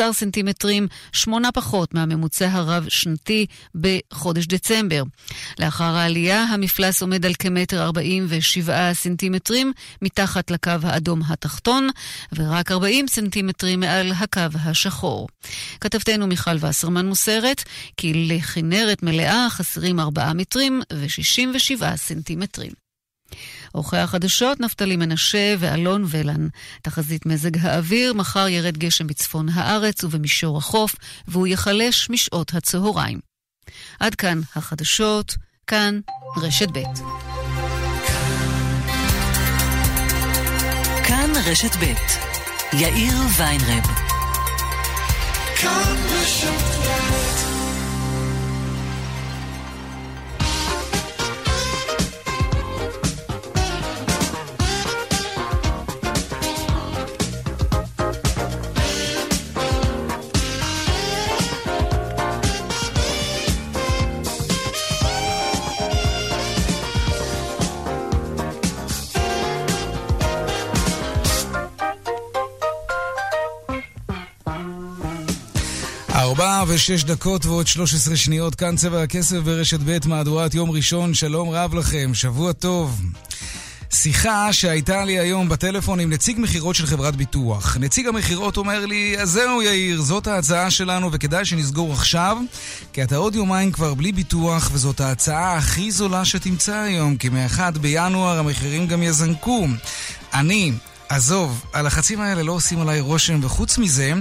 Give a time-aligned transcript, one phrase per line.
[0.00, 5.02] 13 סנטימטרים, שמונה פחות מהממוצע הרב-שנתי בחודש דצמבר.
[5.58, 11.88] לאחר העלייה, המפלס עומד על כמטר 47 סנטימטרים מתחת לקו האדום התחתון,
[12.36, 15.28] ורק 40 סנטימטרים מעל הקו השחור.
[15.80, 17.64] כתבתנו מיכל וסרמן מוסרת
[17.96, 22.79] כי לכנרת מלאה חסרים 4 מטרים ו-67 סנטימטרים.
[23.72, 26.48] עורכי החדשות נפתלי מנשה ואלון ולן.
[26.82, 30.94] תחזית מזג האוויר, מחר ירד גשם בצפון הארץ ובמישור החוף,
[31.28, 33.18] והוא ייחלש משעות הצהריים.
[34.00, 36.00] עד כאן החדשות, כאן
[36.36, 36.78] רשת ב'.
[41.04, 41.94] כאן רשת ב',
[42.72, 43.84] יאיר ויינרב.
[45.56, 47.29] כאן רשת ב'
[76.72, 81.50] ושש דקות ועוד שלוש עשרה שניות, כאן צבע הכסף ברשת ב' מהדורת יום ראשון, שלום
[81.50, 83.00] רב לכם, שבוע טוב.
[83.90, 87.76] שיחה שהייתה לי היום בטלפון עם נציג מכירות של חברת ביטוח.
[87.80, 92.38] נציג המכירות אומר לי, אז זהו יאיר, זאת ההצעה שלנו וכדאי שנסגור עכשיו,
[92.92, 97.78] כי אתה עוד יומיים כבר בלי ביטוח וזאת ההצעה הכי זולה שתמצא היום, כי מ-1
[97.80, 99.66] בינואר המחירים גם יזנקו.
[100.34, 100.72] אני,
[101.10, 104.12] עזוב, הלחצים האלה לא עושים עליי רושם, וחוץ מזה,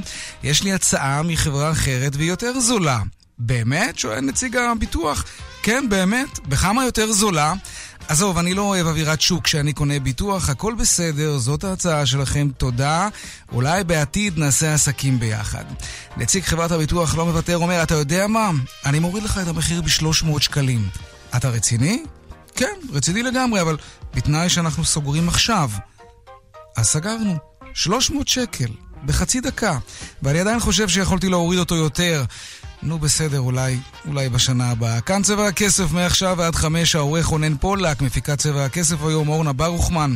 [0.43, 2.99] יש לי הצעה מחברה אחרת והיא יותר זולה.
[3.39, 3.99] באמת?
[3.99, 5.25] שואל נציג הביטוח.
[5.63, 6.39] כן, באמת.
[6.39, 7.53] בכמה יותר זולה?
[8.07, 13.07] עזוב, אני לא אוהב אווירת שוק כשאני קונה ביטוח, הכל בסדר, זאת ההצעה שלכם, תודה.
[13.51, 15.65] אולי בעתיד נעשה עסקים ביחד.
[16.17, 18.51] נציג חברת הביטוח לא מוותר, אומר, אתה יודע מה?
[18.85, 20.89] אני מוריד לך את המחיר ב-300 שקלים.
[21.35, 22.03] אתה רציני?
[22.55, 23.77] כן, רציני לגמרי, אבל
[24.15, 25.69] בתנאי שאנחנו סוגרים עכשיו.
[26.79, 27.37] אז סגרנו.
[27.73, 28.67] 300 שקל,
[29.05, 29.77] בחצי דקה.
[30.23, 32.23] ואני עדיין חושב שיכולתי להוריד אותו יותר.
[32.83, 35.01] נו בסדר, אולי, אולי בשנה הבאה.
[35.01, 40.15] כאן צבע הכסף מעכשיו ועד חמש, העורך רונן פולק, מפיקת צבע הכסף היום אורנה ברוכמן,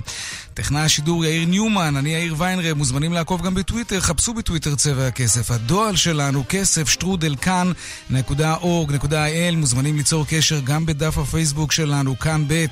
[0.53, 5.51] טכנאי השידור יאיר ניומן, אני יאיר ויינרב, מוזמנים לעקוב גם בטוויטר, חפשו בטוויטר צבע הכסף.
[5.51, 12.65] הדואל שלנו, כסף שטרודל כאן.org.il, מוזמנים ליצור קשר גם בדף הפייסבוק שלנו, כאן ב',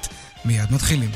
[0.46, 1.12] מיד מתחילים.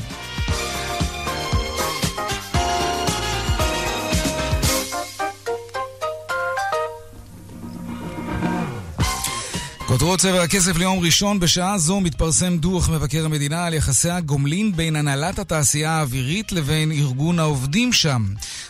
[9.96, 14.96] כותרות צבע הכסף ליום ראשון, בשעה זו מתפרסם דוח מבקר המדינה על יחסי הגומלין בין
[14.96, 18.24] הנהלת התעשייה האווירית לבין ארגון העובדים שם.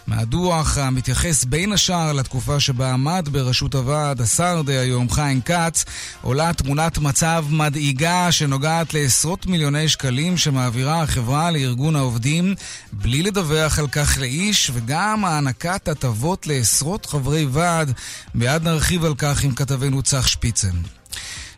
[0.07, 5.85] מהדוח המתייחס בין השאר לתקופה שבה עמד בראשות הוועד השר דהיום חיים כץ,
[6.23, 12.55] עולה תמונת מצב מדאיגה שנוגעת לעשרות מיליוני שקלים שמעבירה החברה לארגון העובדים
[12.93, 17.93] בלי לדווח על כך לאיש, וגם הענקת הטבות לעשרות חברי ועד.
[18.35, 20.77] מיד נרחיב על כך עם כתבנו צח שפיצן.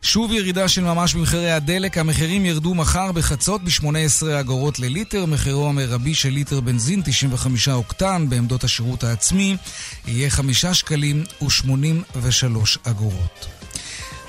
[0.02, 6.14] שוב ירידה של ממש במחירי הדלק, המחירים ירדו מחר בחצות ב-18 אגורות לליטר, מחירו המרבי
[6.14, 9.56] של ליטר בנזין 95 אוקטן בעמדות השירות העצמי
[10.06, 13.46] יהיה 5 שקלים ו-83 אגורות.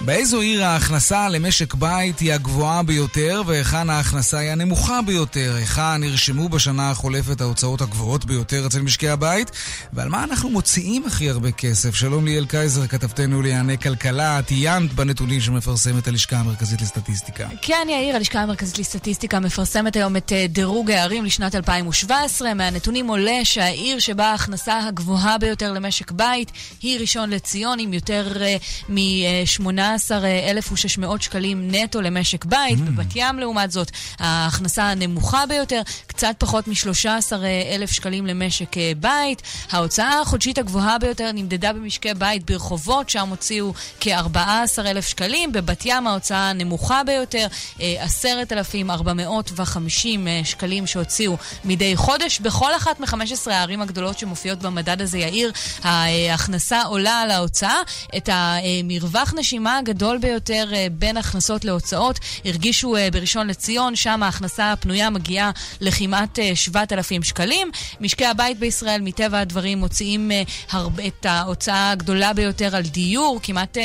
[0.01, 5.53] באיזו עיר ההכנסה למשק בית היא הגבוהה ביותר והיכן ההכנסה היא הנמוכה ביותר?
[5.55, 9.51] היכן נרשמו בשנה החולפת ההוצאות הגבוהות ביותר אצל משקי הבית?
[9.93, 11.95] ועל מה אנחנו מוציאים הכי הרבה כסף?
[11.95, 17.47] שלום ליאל קייזר, כתבתנו לענייני כלכלה, את עיינת בנתונים שמפרסמת הלשכה המרכזית לסטטיסטיקה.
[17.61, 22.53] כן, יאיר, הלשכה המרכזית לסטטיסטיקה מפרסמת היום את אה, דירוג הערים לשנת 2017.
[22.53, 28.91] מהנתונים עולה שהעיר שבה ההכנסה הגבוהה ביותר למשק בית היא ראשון לציון, עם יותר uh,
[28.91, 32.79] מ-8 18,600 שקלים נטו למשק בית.
[32.79, 32.81] Mm.
[32.81, 39.41] בבת ים, לעומת זאת, ההכנסה הנמוכה ביותר, קצת פחות מ-13,000 שקלים למשק אה, בית.
[39.71, 45.51] ההוצאה החודשית הגבוהה ביותר נמדדה במשקי בית ברחובות, שם הוציאו כ-14,000 שקלים.
[45.51, 47.47] בבת ים ההוצאה הנמוכה ביותר,
[47.79, 52.39] 10,450 אה, שקלים שהוציאו מדי חודש.
[52.39, 55.51] בכל אחת מ-15 הערים הגדולות שמופיעות במדד הזה, יאיר,
[55.83, 57.81] ההכנסה עולה על ההוצאה.
[58.17, 62.19] את המרווח נשימה הגדול ביותר בין הכנסות להוצאות.
[62.45, 67.71] הרגישו בראשון לציון, שם ההכנסה הפנויה מגיעה לכמעט 7,000 שקלים.
[68.01, 70.31] משקי הבית בישראל, מטבע הדברים, מוציאים
[70.71, 73.77] הרבה, את ההוצאה הגדולה ביותר על דיור, כמעט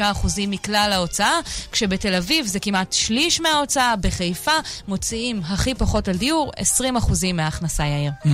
[0.00, 0.02] 25%
[0.48, 1.32] מכלל ההוצאה,
[1.72, 4.52] כשבתל אביב זה כמעט שליש מההוצאה, בחיפה
[4.88, 8.12] מוציאים הכי פחות על דיור, 20% מההכנסה, יאיר.
[8.24, 8.28] Mm,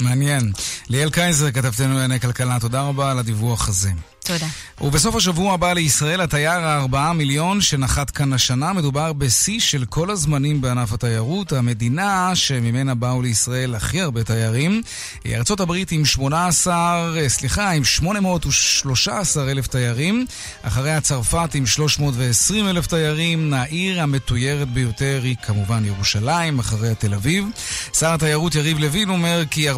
[0.00, 0.52] מעניין.
[0.88, 3.90] ליאל קייזר, כתבתנו לענייני כלכלה, תודה רבה על הדיווח הזה.
[4.24, 4.46] תודה.
[4.80, 8.72] ובסוף השבוע הבא לישראל התייר הארבעה מיליון שנחת כאן השנה.
[8.72, 11.52] מדובר בשיא של כל הזמנים בענף התיירות.
[11.52, 14.82] המדינה שממנה באו לישראל הכי הרבה תיירים
[15.24, 20.26] היא ארצות הברית עם 18, סליחה, עם 813 אלף תיירים.
[20.62, 23.54] אחריה צרפת עם 320 אלף תיירים.
[23.54, 27.44] העיר המתוירת ביותר היא כמובן ירושלים, אחריה תל אביב.
[27.98, 29.74] שר התיירות יריב לוין אומר כי 40%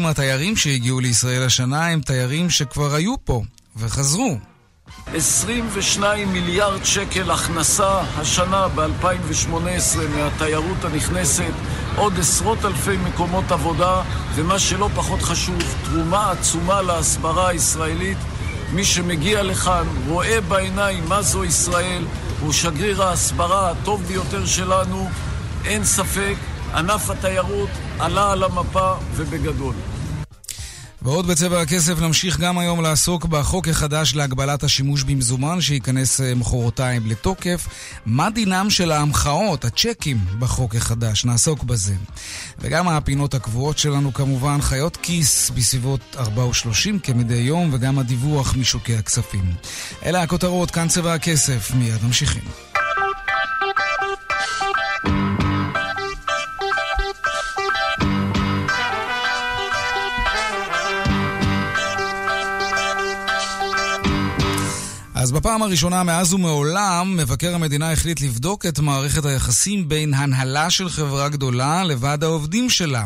[0.00, 3.42] מהתיירים שהגיעו לישראל השנה הם תיירים שכבר היו פה.
[3.76, 4.38] וחזרו.
[5.14, 11.52] 22 מיליארד שקל הכנסה השנה ב-2018 מהתיירות הנכנסת,
[11.96, 14.02] עוד עשרות אלפי מקומות עבודה,
[14.34, 18.18] ומה שלא פחות חשוב, תרומה עצומה להסברה הישראלית.
[18.72, 22.04] מי שמגיע לכאן רואה בעיניים מה זו ישראל,
[22.40, 25.10] הוא שגריר ההסברה הטוב ביותר שלנו.
[25.64, 26.34] אין ספק,
[26.74, 29.74] ענף התיירות עלה על המפה ובגדול.
[31.02, 37.06] ועוד בצבע הכסף נמשיך גם היום לעסוק בחוק החדש להגבלת השימוש במזומן שייכנס אה, מחרתיים
[37.06, 37.68] לתוקף.
[38.06, 41.24] מה דינם של ההמחאות, הצ'קים, בחוק החדש?
[41.24, 41.94] נעסוק בזה.
[42.58, 48.96] וגם הפינות הקבועות שלנו כמובן, חיות כיס בסביבות 4 ו-30 כמדי יום, וגם הדיווח משוקי
[48.96, 49.44] הכספים.
[50.04, 52.69] אלה הכותרות, כאן צבע הכסף, מיד ממשיכים.
[65.30, 70.88] אז בפעם הראשונה מאז ומעולם, מבקר המדינה החליט לבדוק את מערכת היחסים בין הנהלה של
[70.88, 73.04] חברה גדולה לוועד העובדים שלה.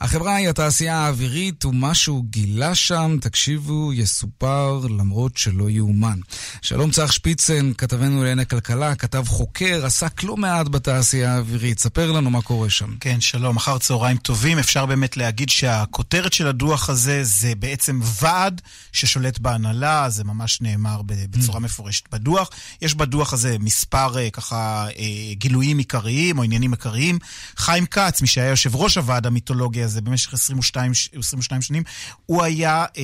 [0.00, 6.18] החברה היא התעשייה האווירית, ומה שהוא גילה שם, תקשיבו, יסופר למרות שלא יאומן.
[6.62, 11.78] שלום צח שפיצן, כתבנו לענייני כלכלה, כתב חוקר, עסק לא מעט בתעשייה האווירית.
[11.78, 12.94] ספר לנו מה קורה שם.
[13.00, 14.58] כן, שלום, אחר צהריים טובים.
[14.58, 18.60] אפשר באמת להגיד שהכותרת של הדוח הזה זה בעצם ועד
[18.92, 22.50] ששולט בהנהלה, זה ממש נאמר בצורה מפורשת בדוח.
[22.82, 27.18] יש בדוח הזה מספר אה, ככה אה, גילויים עיקריים או עניינים עיקריים.
[27.56, 31.82] חיים כץ, מי שהיה יושב ראש הוועד המיתולוגי הזה במשך 22, 22 שנים,
[32.26, 33.02] הוא היה אה,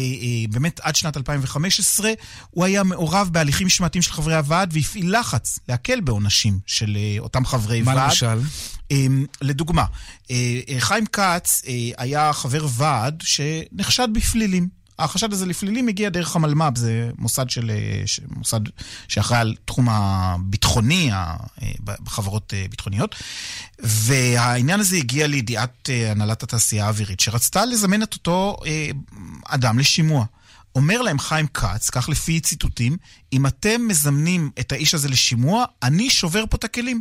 [0.51, 2.11] באמת עד שנת 2015,
[2.51, 7.83] הוא היה מעורב בהליכים משמעתיים של חברי הוועד והפעיל לחץ להקל בעונשים של אותם חברי
[7.83, 7.99] מה ועד.
[7.99, 8.41] מה למשל?
[9.43, 9.85] לדוגמה,
[10.79, 11.63] חיים כץ
[11.99, 14.80] היה חבר ועד שנחשד בפלילים.
[15.01, 18.61] החשד הזה לפלילים הגיע דרך המלמ"ב, זה מוסד, של, אה, מוסד
[19.09, 21.35] שאחראי על תחום הביטחוני אה,
[22.05, 23.15] בחברות אה, ביטחוניות,
[23.79, 28.57] והעניין הזה הגיע לידיעת הנהלת התעשייה האווירית, שרצתה לזמן את אותו
[29.49, 30.25] אדם לשימוע.
[30.75, 32.97] אומר להם חיים כץ, כך לפי ציטוטים,
[33.33, 37.01] אם אתם מזמנים את האיש הזה לשימוע, אני שובר פה את הכלים.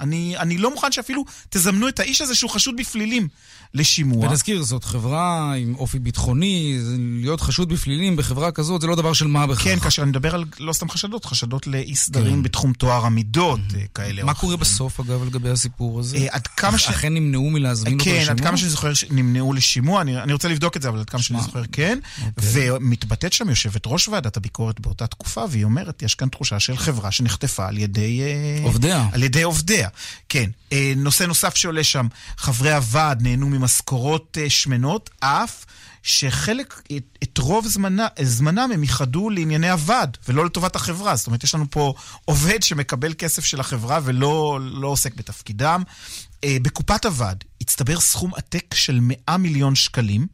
[0.00, 3.28] אני, אני לא מוכן שאפילו תזמנו את האיש הזה שהוא חשוד בפלילים.
[3.74, 4.28] לשימוע.
[4.28, 9.26] ונזכיר, זאת חברה עם אופי ביטחוני, להיות חשוד בפלילים בחברה כזאת זה לא דבר של
[9.26, 9.64] מה בכך.
[9.64, 12.42] כן, כאשר אני מדבר על לא סתם חשדות, חשדות לאי סדרים כן.
[12.42, 13.88] בתחום טוהר המידות mm-hmm.
[13.94, 14.24] כאלה.
[14.24, 16.16] מה קורה בסוף, אגב, לגבי הסיפור הזה?
[16.16, 16.88] אה, עד כמה ש...
[16.88, 18.24] אכן נמנעו מלהזמין אותו לשימוע?
[18.24, 21.10] כן, עד כמה שאני זוכר נמנעו לשימוע, אני, אני רוצה לבדוק את זה, אבל עד
[21.10, 21.98] כמה שאני זוכר כן.
[22.36, 22.70] אוקיי.
[22.70, 27.10] ומתבטאת שם יושבת ראש ועדת הביקורת באותה תקופה, והיא אומרת, יש כאן תחושה של חברה
[27.10, 28.20] שנחטפה על ידי...
[28.22, 29.08] אה, עובדיה.
[29.12, 29.88] על ידי עובדיה,
[30.28, 30.50] כן.
[30.72, 32.06] אה, נושא נוסף שעולה שם,
[32.36, 35.64] חברי הוועד נהנו ממשכורות אה, שמנות, אף
[36.02, 41.16] שחלק, את, את רוב זמנה, זמנם הם ייחדו לענייני הוועד, ולא לטובת החברה.
[41.16, 45.82] זאת אומרת, יש לנו פה עובד שמקבל כסף של החברה ולא לא עוסק בתפקידם.
[46.44, 50.26] אה, בקופת הוועד הצטבר סכום עתק של 100 מיליון שקלים.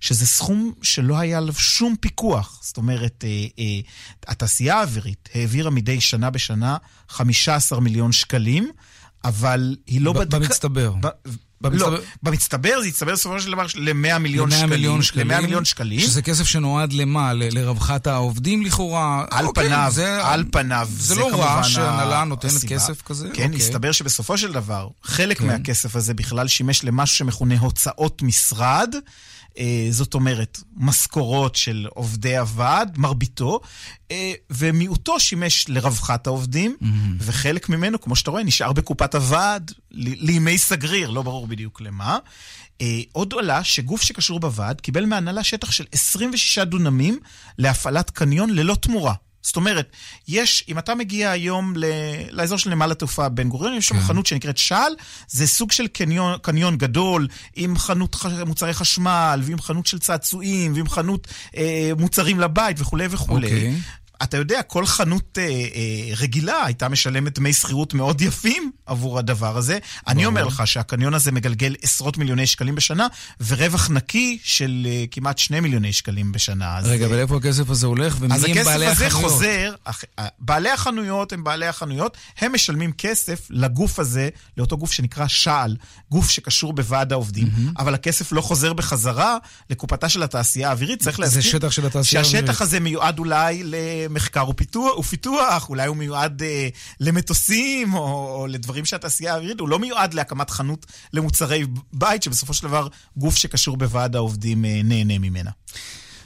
[0.00, 2.60] שזה סכום שלא היה עליו שום פיקוח.
[2.62, 3.80] זאת אומרת, אה, אה,
[4.26, 6.76] התעשייה האווירית העבירה מדי שנה בשנה
[7.08, 8.70] 15 מיליון שקלים,
[9.24, 10.38] אבל היא לא בדקה...
[10.38, 10.94] במצטבר.
[11.60, 11.90] במצטבר...
[11.90, 14.70] לא, במצטבר זה יצטבר בסופו של דבר ל-100 מיליון שקלים.
[14.70, 15.30] מיליון שקלים.
[15.30, 16.00] ל-100 מיליון שקלים.
[16.00, 17.32] שזה כסף שנועד למה?
[17.32, 19.24] ל- לרווחת העובדים לכאורה?
[19.30, 20.88] על אוקיי, פניו, זה, על פניו.
[20.90, 22.74] זה, זה לא רע שהנהלה נותנת הסיבה.
[22.74, 23.28] כסף כזה?
[23.34, 23.56] כן, אוקיי.
[23.56, 25.46] הסתבר שבסופו של דבר, חלק כן.
[25.46, 28.94] מהכסף הזה בכלל שימש למשהו שמכונה הוצאות משרד.
[29.58, 33.60] אה, זאת אומרת, משכורות של עובדי הוועד, מרביתו,
[34.10, 36.86] אה, ומיעוטו שימש לרווחת העובדים, mm-hmm.
[37.18, 42.18] וחלק ממנו, כמו שאתה רואה, נשאר בקופת הוועד לימי סגריר, לא ברור בדיוק למה.
[42.80, 47.18] אה, עוד עולה שגוף שקשור בוועד קיבל מהנהלה שטח של 26 דונמים
[47.58, 49.14] להפעלת קניון ללא תמורה.
[49.42, 49.92] זאת אומרת,
[50.28, 51.84] יש, אם אתה מגיע היום ל,
[52.30, 54.00] לאזור של נמל התעופה בן גוריון, יש שם כן.
[54.00, 54.92] חנות שנקראת שעל,
[55.28, 60.72] זה סוג של קניון, קניון גדול, עם חנות ח, מוצרי חשמל, ועם חנות של צעצועים,
[60.74, 63.46] ועם חנות אה, מוצרים לבית וכולי וכולי.
[63.46, 63.74] אוקיי.
[64.22, 69.56] אתה יודע, כל חנות אה, אה, רגילה הייתה משלמת דמי שכירות מאוד יפים עבור הדבר
[69.56, 69.72] הזה.
[69.72, 70.12] ברור.
[70.12, 73.06] אני אומר לך שהקניון הזה מגלגל עשרות מיליוני שקלים בשנה,
[73.46, 76.78] ורווח נקי של אה, כמעט שני מיליוני שקלים בשנה.
[76.82, 78.16] רגע, אבל איפה הכסף הזה הולך?
[78.20, 78.86] ומי הם בעלי החנויות?
[78.86, 79.74] אז הכסף הזה חוזר,
[80.38, 85.76] בעלי החנויות הם בעלי החנויות, הם משלמים כסף לגוף הזה, לאותו גוף שנקרא שעל,
[86.10, 87.78] גוף שקשור בוועד העובדים, mm-hmm.
[87.78, 89.36] אבל הכסף לא חוזר בחזרה
[89.70, 91.02] לקופתה של התעשייה האווירית.
[91.02, 91.42] צריך להזכיר...
[91.42, 92.46] זה שטח של התעשייה האווירית.
[92.46, 93.62] שהשטח הזה מיועד אולי
[94.08, 96.68] למחקר ופיתוח, ופיתוח אולי הוא מיועד אה,
[97.00, 102.68] למטוסים או, או לדברים שהתעשייה האווירית, הוא לא מיועד להקמת חנות למוצרי בית, שבסופו של
[102.68, 105.50] דבר גוף שקשור בוועד העובדים אה, נהנה ממנה.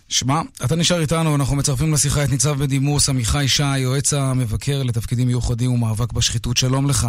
[0.09, 5.27] שמע, אתה נשאר איתנו, אנחנו מצרפים לשיחה את ניצב בדימוס עמיחי שי, יועץ המבקר לתפקידים
[5.27, 6.57] מיוחדים ומאבק בשחיתות.
[6.57, 7.09] שלום לך.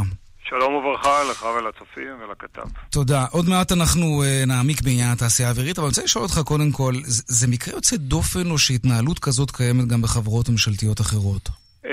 [1.04, 2.62] וברכה לך ולצופים ולכתב.
[2.92, 3.26] תודה.
[3.32, 6.94] עוד מעט אנחנו uh, נעמיק בעניין התעשייה האווירית, אבל אני רוצה לשאול אותך קודם כל,
[7.06, 11.50] זה, מקרה יוצא דופן או שהתנהלות כזאת קיימת גם בחברות ממשלתיות אחרות?
[11.86, 11.88] Uh,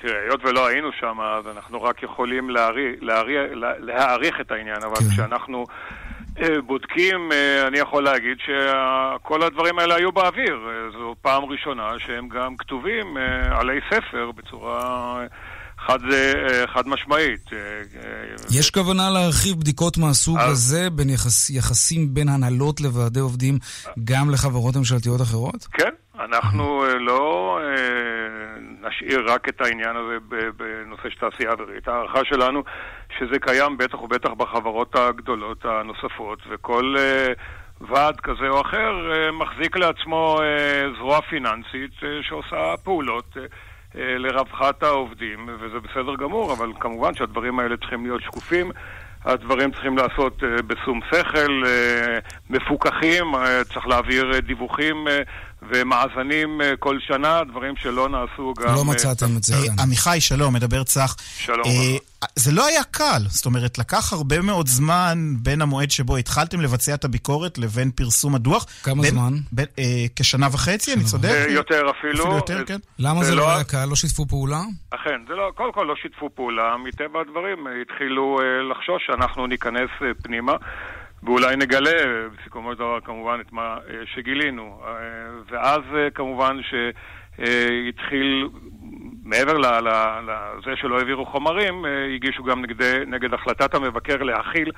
[0.00, 2.50] תראה, היות ולא היינו שם, אז אנחנו רק יכולים
[3.80, 5.08] להעריך, את העניין, אבל כן.
[5.10, 5.64] כשאנחנו...
[6.36, 7.32] uh, בודקים,
[7.66, 10.58] אני יכול להגיד שכל הדברים האלה היו באוויר.
[10.92, 13.16] זו פעם ראשונה שהם גם כתובים
[13.50, 15.20] עלי ספר בצורה
[15.88, 17.52] חד, אה, חד משמעית.
[17.52, 20.52] אה, אה, יש כוונה להרחיב בדיקות מהסוג אז...
[20.52, 23.58] הזה בין יחס, יחסים בין הנהלות לוועדי עובדים
[24.04, 25.64] גם לחברות ממשלתיות אחרות?
[25.72, 25.90] כן,
[26.20, 27.58] אנחנו לא
[28.80, 30.16] נשאיר רק את העניין הזה
[30.56, 31.88] בנושא של תעשייה אווירית.
[31.88, 32.62] ההערכה שלנו
[33.18, 36.94] שזה קיים בטח ובטח בחברות הגדולות הנוספות, וכל...
[37.80, 38.92] ועד כזה או אחר
[39.32, 40.40] מחזיק לעצמו
[40.98, 41.90] זרוע פיננסית
[42.22, 43.42] שעושה פעולות אה,
[43.98, 48.70] לרווחת העובדים, וזה בסדר גמור, אבל כמובן שהדברים האלה צריכים להיות שקופים.
[49.24, 52.18] הדברים צריכים לעשות אה, בשום שכל, אה,
[52.50, 53.24] מפוקחים,
[53.72, 55.06] צריך להעביר דיווחים
[55.62, 58.74] ומאזנים אה, כל שנה, דברים שלא נעשו גם...
[58.74, 59.54] לא מצאתם את זה.
[59.54, 61.16] אה, עמיחי, שלום, מדבר צח.
[61.20, 61.68] שלום.
[62.22, 66.60] אה, זה לא היה קל, זאת אומרת, לקח הרבה מאוד זמן בין המועד שבו התחלתם
[66.60, 68.64] לבצע את הביקורת לבין פרסום הדוח.
[68.82, 69.32] כמה זמן?
[70.16, 71.46] כשנה וחצי, אני צודק?
[71.48, 72.24] יותר אפילו.
[72.24, 72.78] אפילו יותר, כן.
[72.98, 73.84] למה זה לא, לא היה קל?
[73.90, 74.60] לא שיתפו פעולה?
[74.90, 78.38] אכן, זה לא, קודם כל לא שיתפו פעולה, מטבע הדברים התחילו
[78.70, 79.90] לחשוש שאנחנו ניכנס
[80.22, 80.52] פנימה.
[81.22, 81.90] ואולי נגלה
[82.36, 84.80] בסיכומו של דבר כמובן את מה אה, שגילינו.
[84.84, 84.90] אה,
[85.50, 88.48] ואז אה, כמובן שהתחיל,
[89.28, 94.70] מעבר לזה שלא העבירו חומרים, הגישו גם נגד, נגד החלטת המבקר להכיל,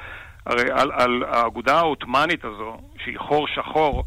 [0.46, 4.04] הרי על, על האגודה העות'מאנית הזו, שהיא חור שחור,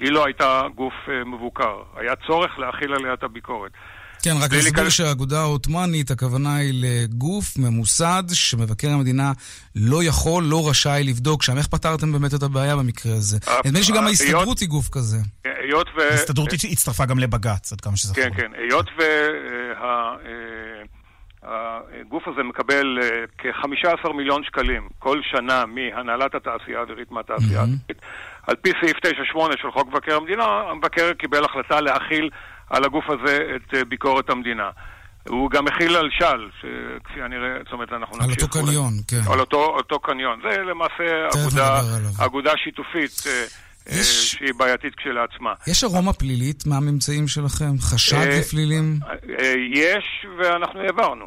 [0.00, 0.94] היא לא הייתה גוף
[1.26, 1.82] מבוקר.
[1.96, 3.72] היה צורך להכיל עליה את הביקורת.
[4.24, 9.32] כן, רק נסביר שהאגודה העות'מאנית, הכוונה היא לגוף ממוסד שמבקר המדינה
[9.76, 11.58] לא יכול, לא רשאי לבדוק שם.
[11.58, 13.38] איך פתרתם באמת את הבעיה במקרה הזה?
[13.48, 15.16] אה, נדמה לי שגם ההסתדרות היא גוף כזה.
[15.44, 16.00] היות ו...
[16.00, 18.24] ההסתדרות הצטרפה גם לבג"ץ, עד כמה שזכור.
[18.24, 18.50] כן, כן.
[18.58, 18.86] היות
[21.42, 28.02] והגוף הזה מקבל אה, כ-15 מיליון שקלים כל שנה מהנהלת התעשייה האווירית מהתעשייה האווירית,
[28.46, 29.00] על פי סעיף 9-8
[29.62, 32.30] של חוק מבקר המדינה, המבקר קיבל החלטה להכיל
[32.74, 34.70] על הגוף הזה את אה, ביקורת המדינה.
[35.28, 38.38] הוא גם מכיל על של, שכפי הנראה, זאת אומרת, אנחנו נמשיך...
[38.38, 39.32] על אותו קניון, כן.
[39.32, 40.40] על אותו, אותו קניון.
[40.42, 41.80] זה למעשה אגודה,
[42.18, 43.22] אגודה שיתופית.
[43.26, 43.44] אה,
[43.90, 44.30] אה, יש...
[44.30, 45.52] שהיא בעייתית כשלעצמה.
[45.66, 47.78] יש ארומה פלילית מהממצאים שלכם?
[47.80, 48.98] חשד לפלילים?
[49.72, 51.26] יש, ואנחנו העברנו.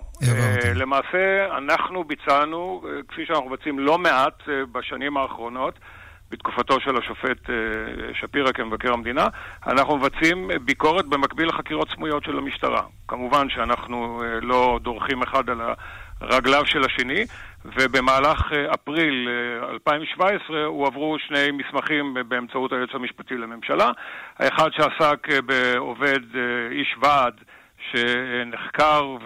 [0.75, 5.79] למעשה, אנחנו ביצענו, כפי שאנחנו מבצעים לא מעט בשנים האחרונות,
[6.31, 7.55] בתקופתו של השופט אה,
[8.13, 9.27] שפירא כמבקר המדינה,
[9.67, 12.81] אנחנו מבצעים ביקורת במקביל לחקירות סמויות של המשטרה.
[13.07, 15.61] כמובן שאנחנו אה, לא דורכים אחד על
[16.21, 17.25] רגליו של השני,
[17.65, 19.29] ובמהלך אה, אפריל
[19.69, 23.91] 2017 הועברו שני מסמכים באמצעות היועץ המשפטי לממשלה.
[24.39, 26.19] האחד שעסק בעובד
[26.71, 27.33] איש ועד
[27.91, 29.17] שנחקר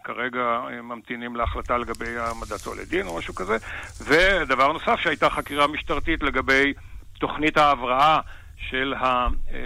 [0.00, 3.56] וכרגע ממתינים להחלטה לגבי העמדתו לדין או משהו כזה.
[4.04, 6.72] ודבר נוסף, שהייתה חקירה משטרתית לגבי
[7.18, 8.20] תוכנית ההבראה
[8.70, 9.58] של, ה, אה,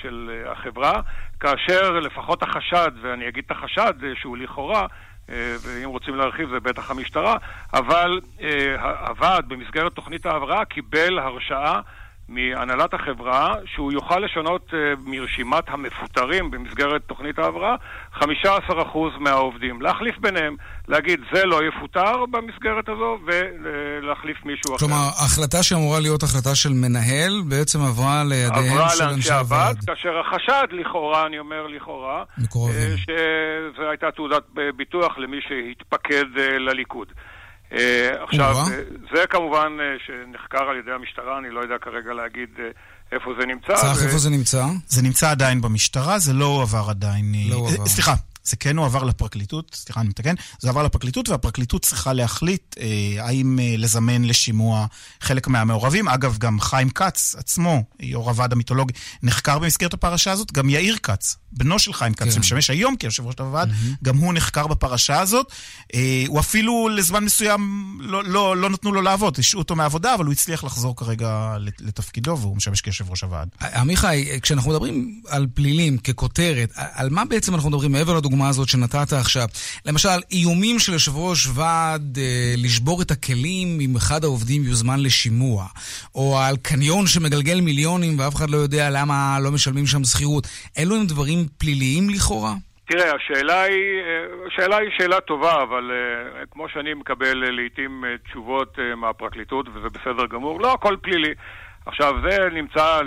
[0.00, 1.00] של החברה,
[1.40, 4.86] כאשר לפחות החשד, ואני אגיד את החשד שהוא לכאורה,
[5.30, 7.36] אה, ואם רוצים להרחיב זה בטח המשטרה,
[7.72, 11.80] אבל אה, הוועד במסגרת תוכנית ההבראה קיבל הרשאה
[12.30, 17.74] מהנהלת החברה שהוא יוכל לשנות uh, מרשימת המפוטרים במסגרת תוכנית ההבראה
[18.18, 18.24] 15%
[19.18, 19.82] מהעובדים.
[19.82, 20.56] להחליף ביניהם,
[20.88, 24.78] להגיד זה לא יפוטר במסגרת הזו ולהחליף מישהו אחר.
[24.78, 29.84] כלומר, החלטה שאמורה להיות החלטה של מנהל בעצם עברה לידיהם של אנשי הוועד.
[29.86, 32.96] כאשר החשד, לכאורה, אני אומר לכאורה, מקורבים.
[32.96, 34.42] שזו הייתה תעודת
[34.76, 36.24] ביטוח למי שהתפקד
[36.58, 37.08] לליכוד.
[37.70, 37.74] Uh,
[38.28, 38.70] עכשיו, uh,
[39.14, 42.60] זה כמובן uh, שנחקר על ידי המשטרה, אני לא יודע כרגע להגיד uh,
[43.12, 43.74] איפה זה נמצא.
[43.76, 44.04] צח, ו...
[44.04, 44.66] איפה זה נמצא?
[44.86, 47.24] זה נמצא עדיין במשטרה, זה לא הועבר עדיין.
[47.50, 47.86] לא הועבר.
[47.86, 53.26] סליחה, זה כן הועבר לפרקליטות, סליחה, אני מתקן, זה הועבר לפרקליטות, והפרקליטות צריכה להחליט אה,
[53.26, 54.86] האם אה, לזמן לשימוע
[55.20, 56.08] חלק מהמעורבים.
[56.08, 60.52] אגב, גם חיים כץ עצמו, יו"ר הוועד המיתולוגי, נחקר במסגרת הפרשה הזאת.
[60.52, 62.30] גם יאיר כץ, בנו של חיים כץ, כן.
[62.30, 63.96] שמשמש היום כיושב ראש הוועד, mm-hmm.
[64.02, 65.52] גם הוא נחקר בפרשה הזאת.
[65.94, 70.24] אה, הוא אפילו לזמן מסוים לא, לא, לא נתנו לו לעבוד, השעו אותו מהעבודה, אבל
[70.24, 73.48] הוא הצליח לחזור כרגע לתפקידו, והוא משמש כיושב ראש הוועד.
[73.74, 78.50] עמיחי, כשאנחנו מדברים על פלילים ככותרת, על מה בעצם אנחנו מדברים מעבר לדוגמה?
[78.50, 79.48] הזאת שנתת עכשיו.
[79.86, 85.66] למשל, איומים של יושב ראש ועד אה, לשבור את הכלים אם אחד העובדים יוזמן לשימוע,
[86.14, 90.48] או על קניון שמגלגל מיליונים ואף אחד לא יודע למה לא משלמים שם שכירות.
[90.78, 92.52] אלו הם דברים פליליים לכאורה?
[92.90, 94.02] תראה, השאלה היא,
[94.46, 99.66] השאלה היא שאלה טובה, אבל uh, כמו שאני מקבל uh, לעיתים uh, תשובות uh, מהפרקליטות,
[99.68, 101.34] וזה בסדר גמור, לא הכל פלילי.
[101.86, 103.00] עכשיו, זה נמצא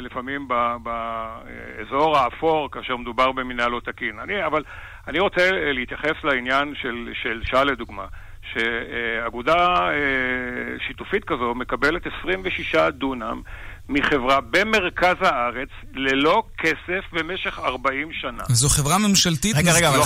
[0.00, 0.48] לפעמים
[0.82, 4.18] באזור האפור כאשר מדובר במנהל לא תקין.
[4.18, 4.62] אני, אבל
[5.08, 8.06] אני רוצה להתייחס לעניין של, של שעה לדוגמה,
[8.52, 9.90] שאגודה
[10.86, 13.42] שיתופית כזו מקבלת 26 דונם
[13.88, 18.44] מחברה במרכז הארץ ללא כסף במשך 40 שנה.
[18.48, 19.56] זו חברה ממשלתית?
[19.56, 19.98] רגע, רגע, אבל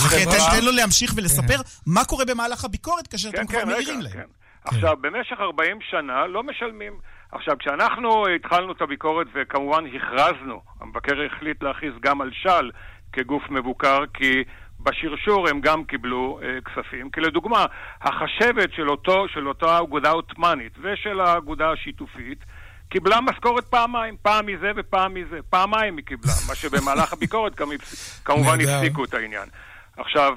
[0.51, 1.63] תן לו להמשיך ולספר כן.
[1.85, 4.13] מה קורה במהלך הביקורת כאשר אתם כבר כן, מעירים להם.
[4.13, 4.23] כן.
[4.63, 6.93] עכשיו, במשך 40 שנה לא משלמים.
[7.31, 12.71] עכשיו, כשאנחנו התחלנו את הביקורת וכמובן הכרזנו, המבקר החליט להכריז גם על של
[13.13, 14.43] כגוף מבוקר, כי
[14.79, 17.09] בשרשור הם גם קיבלו אה, כספים.
[17.09, 17.65] כי לדוגמה,
[18.01, 22.45] החשבת של, אותו, של אותה אגודה עות'מאנית ושל האגודה השיתופית
[22.89, 25.39] קיבלה משכורת פעמיים, פעם מזה ופעם מזה.
[25.49, 27.53] פעמיים היא קיבלה, מה שבמהלך הביקורת
[28.25, 29.49] כמובן הפסיקו את העניין.
[29.97, 30.33] עכשיו,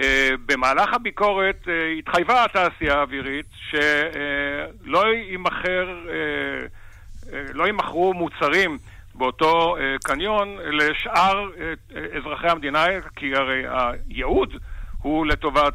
[0.00, 8.78] אה, במהלך הביקורת אה, התחייבה התעשייה האווירית שלא יימכר, אה, לא יימכרו מוצרים
[9.14, 11.48] באותו קניון לשאר
[12.18, 14.54] אזרחי המדינה, כי הרי הייעוד
[14.98, 15.74] הוא לטובת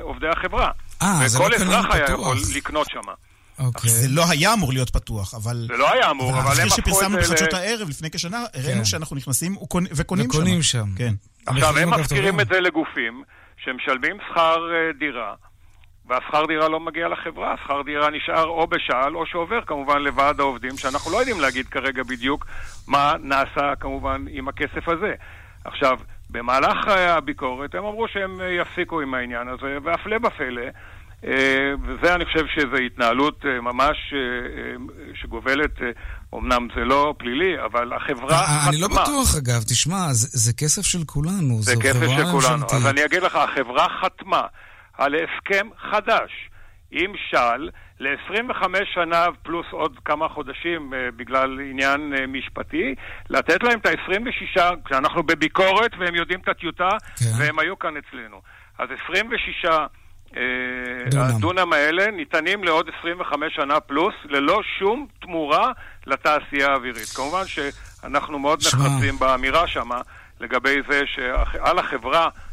[0.00, 0.70] עובדי החברה.
[1.00, 1.44] זה לא.
[1.44, 3.27] וכל אזרח היה יכול לקנות שם.
[3.58, 3.90] אוקיי.
[3.90, 5.66] זה לא היה אמור להיות פתוח, אבל...
[5.68, 6.62] זה לא היה אמור, אבל הם הפכו את זה...
[6.62, 8.84] אחרי שפרסמנו בחדשות הערב לפני כשנה, הראינו כן.
[8.84, 9.56] שאנחנו נכנסים
[9.96, 10.86] וקונים שם.
[10.96, 11.14] כן.
[11.46, 13.22] עכשיו, הם מפקירים את זה לגופים
[13.64, 15.34] שמשלמים שכר אה, דירה,
[16.06, 20.76] והשכר דירה לא מגיע לחברה, שכר דירה נשאר או בשעל או שעובר כמובן לוועד העובדים,
[20.76, 22.46] שאנחנו לא יודעים להגיד כרגע בדיוק
[22.88, 25.14] מה נעשה כמובן עם הכסף הזה.
[25.64, 25.98] עכשיו,
[26.30, 30.62] במהלך הביקורת הם אמרו שהם אה, יפסיקו עם העניין הזה, והפלא ופלא,
[31.22, 33.96] וזה אני חושב שזו התנהלות ממש
[35.14, 35.74] שגובלת
[36.34, 38.68] אמנם זה לא פלילי, אבל החברה חתמה.
[38.68, 42.66] אני לא בטוח, אגב, תשמע, זה, זה כסף של כולנו, זה כסף של כולנו.
[42.72, 44.42] אז אני אגיד לך, החברה חתמה
[44.98, 46.30] על הסכם חדש
[46.90, 48.62] עם של ל-25
[48.94, 52.94] שנה פלוס עוד כמה חודשים בגלל עניין משפטי,
[53.30, 57.24] לתת להם את ה-26, כשאנחנו בביקורת והם יודעים את הטיוטה, כן.
[57.38, 58.40] והם היו כאן אצלנו.
[58.78, 59.64] אז 26
[61.10, 61.24] דונם.
[61.36, 65.72] הדונם האלה ניתנים לעוד 25 שנה פלוס, ללא שום תמורה
[66.06, 67.08] לתעשייה האווירית.
[67.08, 70.00] כמובן שאנחנו מאוד נחרצים באמירה שמה
[70.40, 72.47] לגבי זה שעל החברה אה,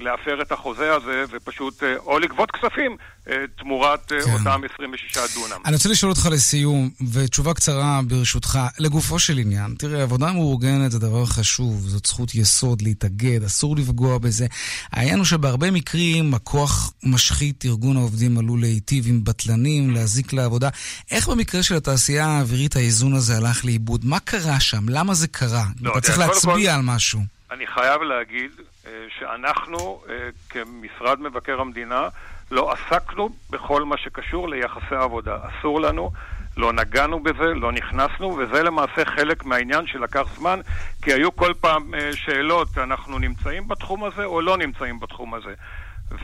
[0.00, 2.96] להפר את החוזה הזה ופשוט אה, או לגבות כספים
[3.28, 4.32] אה, תמורת כן.
[4.32, 5.62] אותם 26 דונם.
[5.64, 9.74] אני רוצה לשאול אותך לסיום, ותשובה קצרה ברשותך, לגופו של עניין.
[9.78, 14.46] תראה, עבודה מאורגנת זה דבר חשוב, זאת זכות יסוד להתאגד, אסור לפגוע בזה.
[14.92, 20.68] העניין הוא שבהרבה מקרים הכוח משחית, ארגון העובדים עלול להיטיב עם בטלנים, להזיק לעבודה.
[21.10, 24.04] איך במקרה של התעשייה האווירית האיזון הזה הלך לאיבוד?
[24.04, 24.88] מה קרה שם?
[24.88, 25.64] למה זה קרה?
[25.80, 26.76] לא, אתה צריך להצביע כל...
[26.78, 27.20] על משהו.
[27.50, 28.73] אני חייב להגיד אה,
[29.18, 30.14] שאנחנו אה,
[30.50, 32.08] כמשרד מבקר המדינה
[32.50, 35.36] לא עסקנו בכל מה שקשור ליחסי עבודה.
[35.42, 36.10] אסור לנו,
[36.56, 40.60] לא נגענו בזה, לא נכנסנו, וזה למעשה חלק מהעניין שלקח זמן,
[41.02, 45.54] כי היו כל פעם אה, שאלות, אנחנו נמצאים בתחום הזה או לא נמצאים בתחום הזה.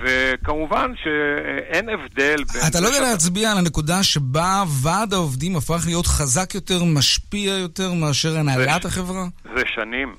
[0.01, 2.63] וכמובן שאין הבדל בין...
[2.71, 7.93] אתה לא יודע להצביע על הנקודה שבה ועד העובדים הפך להיות חזק יותר, משפיע יותר
[7.93, 9.25] מאשר הנהלת החברה?
[9.57, 10.17] זה שנים.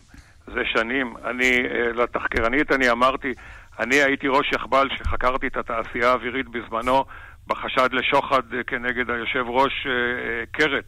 [0.47, 1.13] זה שנים.
[1.25, 3.33] אני, אה, לתחקרנית אני אמרתי,
[3.79, 7.05] אני הייתי ראש יחב"ל שחקרתי את התעשייה האווירית בזמנו
[7.47, 10.87] בחשד לשוחד אה, כנגד היושב ראש אה, קרת.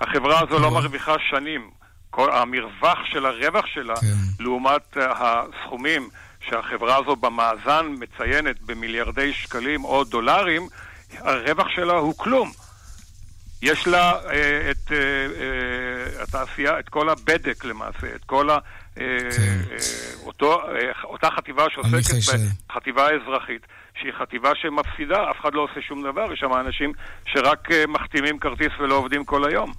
[0.00, 1.70] החברה הזו לא מרוויחה שנים.
[2.10, 4.42] כל המרווח של הרווח שלה, כן.
[4.44, 6.08] לעומת הסכומים
[6.40, 10.62] שהחברה הזו במאזן מציינת במיליארדי שקלים או דולרים,
[11.18, 12.50] הרווח שלה הוא כלום.
[13.62, 18.58] יש לה אה, את אה, אה, התעשייה, את כל הבדק למעשה, את כל כן.
[20.26, 22.14] אותו, אה, אותה חטיבה שעוסקת
[22.68, 23.66] בחטיבה האזרחית,
[24.00, 26.92] שהיא חטיבה שמפסידה, אף אחד לא עושה שום דבר, יש שם אנשים
[27.26, 29.72] שרק אה, מחתימים כרטיס ולא עובדים כל היום.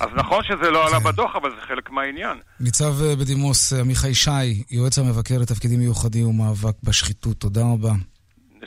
[0.00, 1.04] אז נכון שזה לא עלה כן.
[1.04, 2.38] בדוח, אבל זה חלק מהעניין.
[2.60, 7.92] ניצב אה, בדימוס אה, עמיחי שי, יועץ המבקר לתפקידים מיוחדים ומאבק בשחיתות, תודה רבה.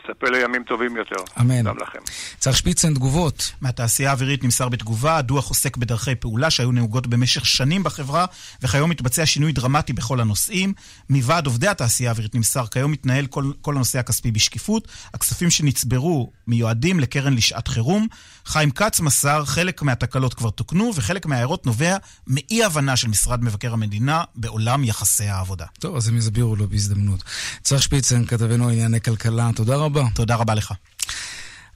[0.09, 1.15] נצפה לימים טובים יותר.
[1.39, 1.63] אמן.
[1.63, 1.99] גם לכם.
[2.39, 3.51] צר שפיצן, תגובות.
[3.61, 8.25] מהתעשייה האווירית נמסר בתגובה, הדוח עוסק בדרכי פעולה שהיו נהוגות במשך שנים בחברה,
[8.61, 10.73] וכיום מתבצע שינוי דרמטי בכל הנושאים.
[11.09, 14.87] מוועד עובדי התעשייה האווירית נמסר, כיום מתנהל כל, כל הנושא הכספי בשקיפות.
[15.13, 18.07] הכספים שנצברו מיועדים לקרן לשעת חירום.
[18.45, 24.23] חיים כץ מסר, חלק מהתקלות כבר תוקנו, וחלק מההערות נובע מאי-הבנה של משרד מבקר המדינה
[24.35, 25.65] בעולם יחסי העבודה.
[25.79, 27.23] טוב, אז הם יסבירו לו בהזדמנות.
[27.61, 29.96] צר שפיצן, כתבנו לענייני כלכלה, תודה רבה.
[30.15, 30.73] תודה רבה לך.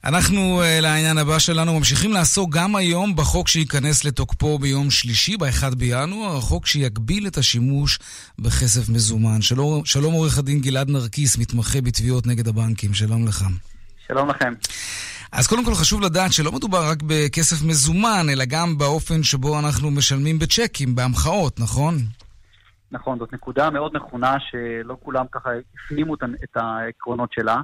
[0.04, 5.74] אנחנו uh, לעניין הבא שלנו ממשיכים לעסוק גם היום בחוק שייכנס לתוקפו ביום שלישי, ב-1
[5.76, 7.98] בינואר, החוק שיגביל את השימוש
[8.38, 9.42] בכסף מזומן.
[9.42, 13.44] שלום, שלום עורך הדין גלעד נרקיס, מתמחה בתביעות נגד הבנקים, שלום לך.
[14.06, 14.52] שלום לכם.
[15.32, 19.90] אז קודם כל חשוב לדעת שלא מדובר רק בכסף מזומן, אלא גם באופן שבו אנחנו
[19.90, 21.94] משלמים בצ'קים, בהמחאות, נכון?
[22.92, 27.56] נכון, זאת נקודה מאוד נכונה שלא כולם ככה הפנימו את העקרונות שלה.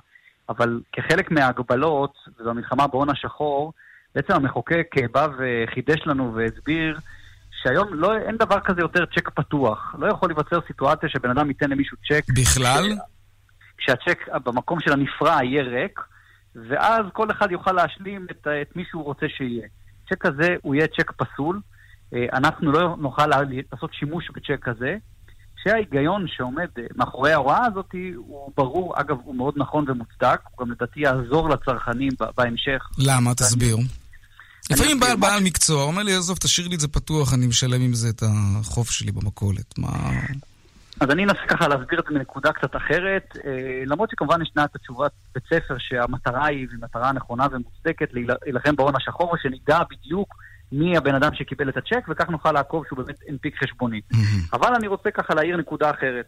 [0.48, 3.72] אבל כחלק מההגבלות, וזו המלחמה בהון השחור,
[4.14, 6.98] בעצם המחוקק בא וחידש לנו והסביר
[7.62, 9.94] שהיום לא, אין דבר כזה יותר צ'ק פתוח.
[9.98, 12.24] לא יכול להיווצר סיטואציה שבן אדם ייתן למישהו צ'ק.
[12.34, 12.84] בכלל?
[13.78, 16.00] כשהצ'ק במקום של הנפרע יהיה ריק,
[16.68, 19.68] ואז כל אחד יוכל להשלים את, את מי שהוא רוצה שיהיה.
[20.10, 21.60] צ'ק כזה הוא יהיה צ'ק פסול.
[22.14, 24.96] אה, אנחנו לא נוכל לעשות שימוש בצ'ק כזה.
[25.62, 31.00] שההיגיון שעומד מאחורי ההוראה הזאת הוא ברור, אגב, הוא מאוד נכון ומוצדק, הוא גם לדעתי
[31.00, 32.88] יעזור לצרכנים בהמשך.
[32.98, 33.34] למה?
[33.34, 33.76] תסביר.
[34.70, 37.94] לפעמים בעל בעל מקצוע אומר לי, עזוב, תשאיר לי את זה פתוח, אני משלם עם
[37.94, 39.78] זה את החוף שלי במכולת.
[39.78, 39.88] מה...
[41.00, 44.76] אז אני אנסה ככה להסביר את זה מנקודה קצת אחרת, אה, למרות שכמובן ישנה את
[44.76, 50.34] התשובת בית ספר שהמטרה היא, והיא מטרה נכונה ומוצדקת, להילחם בהון השחור, ושנדע בדיוק
[50.72, 54.04] מי הבן אדם שקיבל את הצ'ק, וכך נוכל לעקוב שהוא באמת הנפיק חשבונית.
[54.52, 56.26] אבל אני רוצה ככה להעיר נקודה אחרת.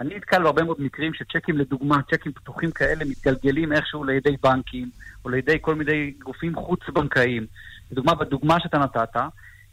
[0.00, 4.90] אני נתקל בהרבה מאוד מקרים שצ'קים, לדוגמה, צ'קים פתוחים כאלה מתגלגלים איכשהו לידי בנקים,
[5.24, 7.46] או לידי כל מיני גופים חוץ-בנקאיים.
[7.90, 9.16] לדוגמה, בדוגמה שאתה נתת,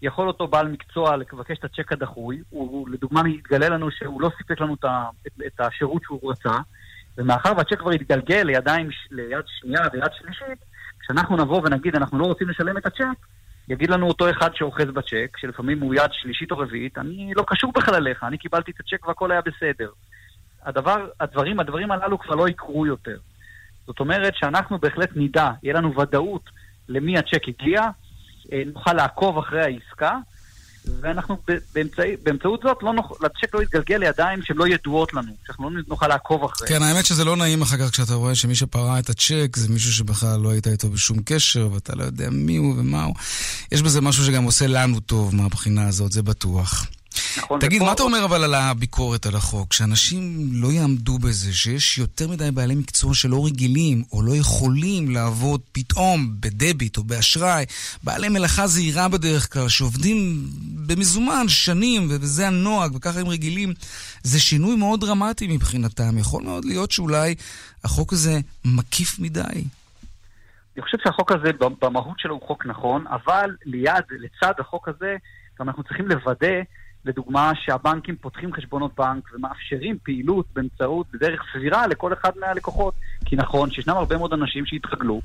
[0.01, 4.61] יכול אותו בעל מקצוע לבקש את הצ'ק הדחוי, הוא לדוגמה מתגלה לנו שהוא לא סיפק
[4.61, 4.85] לנו את,
[5.27, 6.57] את, את השירות שהוא רצה,
[7.17, 10.59] ומאחר והצ'ק כבר יתגלגל לידיים, ליד שנייה ויד שלישית,
[10.99, 13.25] כשאנחנו נבוא ונגיד אנחנו לא רוצים לשלם את הצ'ק,
[13.69, 17.71] יגיד לנו אותו אחד שאוחז בצ'ק, שלפעמים הוא יד שלישית או רביעית, אני לא קשור
[17.71, 19.89] בכלל אליך, אני קיבלתי את הצ'ק והכל היה בסדר.
[20.63, 23.17] הדבר, הדברים, הדברים הללו כבר לא יקרו יותר.
[23.87, 26.49] זאת אומרת שאנחנו בהחלט נדע, יהיה לנו ודאות
[26.89, 27.81] למי הצ'ק הגיע,
[28.53, 30.17] אה, נוכל לעקוב אחרי העסקה,
[31.01, 31.37] ואנחנו
[31.73, 35.81] באמצע, באמצעות זאת, לא נוכל, לצ'ק לא יתגלגל לידיים שהן לא ידועות לנו, שאנחנו לא
[35.87, 36.73] נוכל לעקוב אחריהן.
[36.73, 39.93] כן, האמת שזה לא נעים אחר כך כשאתה רואה שמי שפרע את הצ'ק זה מישהו
[39.93, 43.15] שבכלל לא היית איתו בשום קשר, ואתה לא יודע מי הוא ומה הוא.
[43.71, 46.87] יש בזה משהו שגם עושה לנו טוב מהבחינה הזאת, זה בטוח.
[47.37, 47.59] נכון.
[47.59, 47.85] תגיד, ופה...
[47.85, 49.73] מה אתה אומר אבל על הביקורת על החוק?
[49.73, 55.61] שאנשים לא יעמדו בזה, שיש יותר מדי בעלי מקצוע שלא רגילים או לא יכולים לעבוד
[55.71, 57.65] פתאום בדביט או באשראי,
[58.03, 60.45] בעלי מלאכה זהירה בדרך כלל, שעובדים
[60.87, 63.73] במזומן שנים, וזה הנוהג, וככה הם רגילים,
[64.23, 66.17] זה שינוי מאוד דרמטי מבחינתם.
[66.17, 67.35] יכול מאוד להיות שאולי
[67.83, 69.41] החוק הזה מקיף מדי.
[70.75, 75.15] אני חושב שהחוק הזה במהות שלו הוא חוק נכון, אבל ליד, לצד החוק הזה,
[75.59, 76.61] גם אנחנו צריכים לוודא
[77.05, 82.93] לדוגמה, שהבנקים פותחים חשבונות בנק ומאפשרים פעילות באמצעות, בדרך סבירה לכל אחד מהלקוחות.
[83.25, 85.21] כי נכון שישנם הרבה מאוד אנשים שהתרגלו,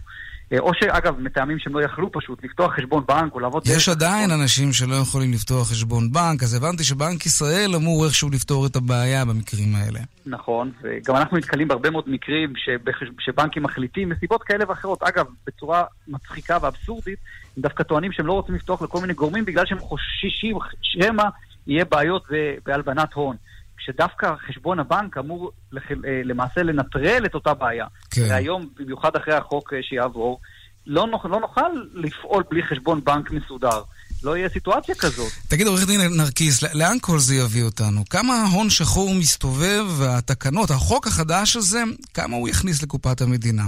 [0.52, 3.62] אה, או שאגב, מטעמים שהם לא יכלו פשוט לפתוח חשבון בנק או לעבוד...
[3.66, 4.40] יש עדיין חשבון.
[4.40, 9.24] אנשים שלא יכולים לפתוח חשבון בנק, אז הבנתי שבנק ישראל אמור איכשהו לפתור את הבעיה
[9.24, 10.00] במקרים האלה.
[10.26, 13.08] נכון, וגם אנחנו נתקלים בהרבה מאוד מקרים שבחש...
[13.20, 15.02] שבנקים מחליטים מסיבות כאלה ואחרות.
[15.02, 17.18] אגב, בצורה מצחיקה ואבסורדית,
[17.56, 21.24] הם דווקא טוענים שהם לא רוצים לפתוח לכל מיני גורמים בגלל שהם חוששים שמא
[21.70, 22.24] יהיה בעיות
[22.66, 23.36] בהלבנת הון.
[23.76, 25.78] כשדווקא חשבון הבנק אמור אה,
[26.24, 27.86] למעשה לנטרל את אותה בעיה.
[28.10, 28.26] כן.
[28.30, 30.40] והיום, במיוחד אחרי החוק אה, שיעבור,
[30.86, 33.82] לא, נוכל, לא נוכל לפעול בלי חשבון בנק מסודר.
[34.22, 35.32] לא יהיה סיטואציה כזאת.
[35.48, 38.04] תגיד, עורך דין נרקיס, לאן כל זה יביא אותנו?
[38.10, 41.82] כמה הון שחור מסתובב והתקנות, החוק החדש הזה,
[42.14, 43.64] כמה הוא יכניס לקופת המדינה?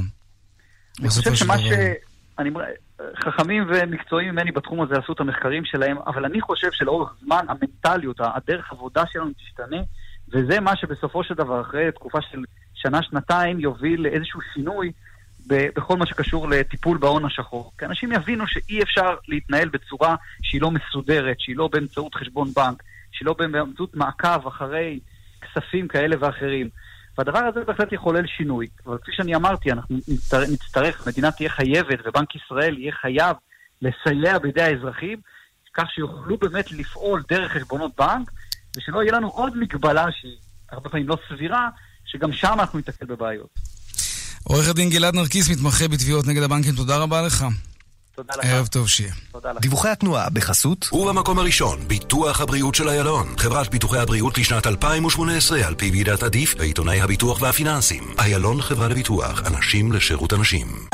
[1.00, 1.62] אני חושב שמה ש...
[2.38, 2.50] אני,
[3.24, 8.16] חכמים ומקצועיים ממני בתחום הזה עשו את המחקרים שלהם, אבל אני חושב שלאורך זמן המנטליות,
[8.20, 9.76] הדרך עבודה שלנו תשתנה,
[10.28, 14.92] וזה מה שבסופו של דבר, אחרי תקופה של שנה-שנתיים, יוביל לאיזשהו שינוי
[15.46, 17.72] בכל מה שקשור לטיפול בהון השחור.
[17.78, 22.82] כי אנשים יבינו שאי אפשר להתנהל בצורה שהיא לא מסודרת, שהיא לא באמצעות חשבון בנק,
[23.12, 25.00] שהיא לא באמצעות מעקב אחרי
[25.40, 26.68] כספים כאלה ואחרים.
[27.18, 28.66] והדבר הזה בהחלט יחולל שינוי.
[28.86, 29.96] אבל כפי שאני אמרתי, אנחנו
[30.52, 33.36] נצטרך, המדינה תהיה חייבת, ובנק ישראל יהיה חייב
[33.82, 35.18] לסייע בידי האזרחים,
[35.74, 38.30] כך שיוכלו באמת לפעול דרך חשבונות בנק,
[38.76, 40.36] ושלא יהיה לנו עוד מגבלה שהיא
[40.70, 41.68] הרבה פעמים לא סבירה,
[42.04, 43.48] שגם שם אנחנו ניתקל בבעיות.
[44.44, 47.44] עורך הדין גלעד נרקיס, מתמחה בתביעות נגד הבנקים, תודה רבה לך.
[48.16, 48.44] תודה לך.
[48.44, 49.12] ערב טוב שיהיה.
[49.32, 49.60] תודה לך.
[49.60, 53.34] דיווחי התנועה בחסות ובמקום הראשון, ביטוח הבריאות של איילון.
[53.38, 58.14] חברת ביטוחי הבריאות לשנת 2018 על פי ועידת עדיף בעיתוני הביטוח והפיננסים.
[58.18, 60.86] איילון חברה לביטוח, אנשים לשירות אנשים.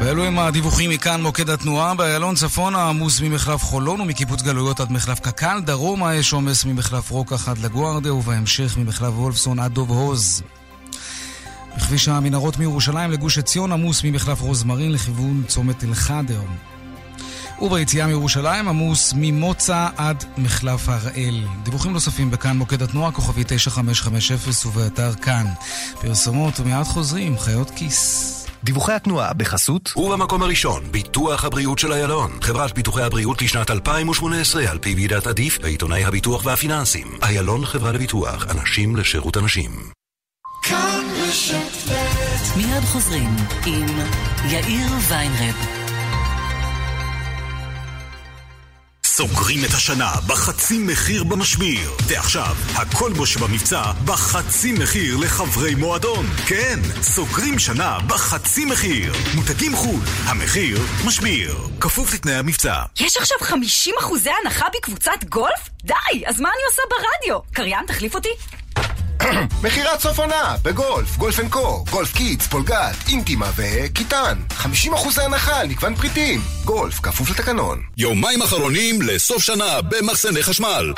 [0.00, 1.94] ואלו הם הדיווחים מכאן מוקד התנועה.
[1.94, 5.60] באיילון צפונה עמוס ממחלף חולון ומקיבוץ גלויות עד מחלף קק"ל.
[5.64, 10.42] דרומה יש עומס ממחלף רוקח עד לגוארדיה ובהמשך ממחלף וולפסון עד דוב הוז.
[11.76, 16.42] בכביש המנהרות מירושלים לגוש עציון עמוס ממחלף רוזמרין לכיוון צומת אל-חדר.
[17.60, 21.44] וביציאה מירושלים עמוס ממוצא עד מחלף הראל.
[21.62, 24.36] דיווחים נוספים בכאן מוקד התנועה, כוכבי 9550
[24.66, 25.46] ובאתר כאן.
[26.00, 28.46] פרסומות ומיד חוזרים, חיות כיס.
[28.64, 32.30] דיווחי התנועה בחסות ובמקום הראשון, ביטוח הבריאות של איילון.
[32.40, 37.06] חברת ביטוחי הבריאות לשנת 2018 על פי ועידת עדיף בעיתוני הביטוח והפיננסים.
[37.22, 39.70] איילון חברה לביטוח, אנשים לשירות אנשים.
[42.56, 43.36] מיד חוזרים
[43.66, 43.86] עם
[44.48, 45.54] יאיר ויינרב.
[49.04, 51.90] סוגרים את השנה בחצי מחיר במשמיר.
[52.06, 56.26] ועכשיו, הכל בו שבמבצע בחצי מחיר לחברי מועדון.
[56.46, 59.12] כן, סוגרים שנה בחצי מחיר.
[59.34, 61.56] מותגים חו"ל, המחיר משמיר.
[61.80, 62.82] כפוף לתנאי המבצע.
[63.00, 65.68] יש עכשיו 50 אחוזי הנחה בקבוצת גולף?
[65.84, 65.94] די,
[66.26, 67.52] אז מה אני עושה ברדיו?
[67.52, 68.28] קריין, תחליף אותי?
[69.64, 75.68] מכירת סוף עונה בגולף, Golf and Co, Golf Kids, פולגת, אינטימה וכיתן 50% הנחה על
[75.68, 76.40] מגוון פריטים.
[76.64, 77.82] גולף, כפוף לתקנון.
[77.96, 80.92] יומיים אחרונים לסוף שנה במחסני חשמל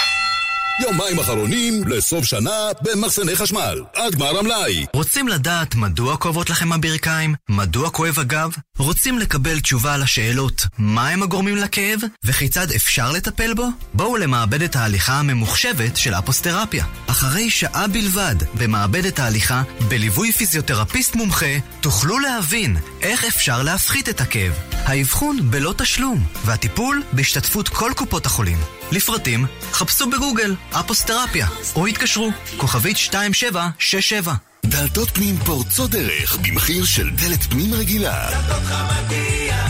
[0.81, 3.83] יומיים אחרונים לסוף שנה במחסני חשמל.
[3.95, 4.87] עד גמר המלאי.
[4.93, 7.35] רוצים לדעת מדוע כואבות לכם הברכיים?
[7.49, 8.51] מדוע כואב הגב?
[8.79, 12.01] רוצים לקבל תשובה על השאלות מה הם הגורמים לכאב?
[12.25, 13.67] וכיצד אפשר לטפל בו?
[13.95, 16.85] בואו למעבדת ההליכה הממוחשבת של אפוסטרפיה.
[17.07, 24.53] אחרי שעה בלבד במעבדת ההליכה, בליווי פיזיותרפיסט מומחה, תוכלו להבין איך אפשר להפחית את הכאב.
[24.73, 28.59] האבחון בלא תשלום, והטיפול בהשתתפות כל קופות החולים.
[28.93, 34.35] לפרטים, חפשו בגוגל אפוסטרפיה, או התקשרו, כוכבית 2767.
[34.67, 38.31] דלתות פנים פורצות דרך במחיר של דלת פנים רגילה.
[38.31, 39.69] דלתות חמדיה,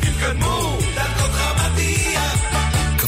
[0.00, 0.75] תתקדמו.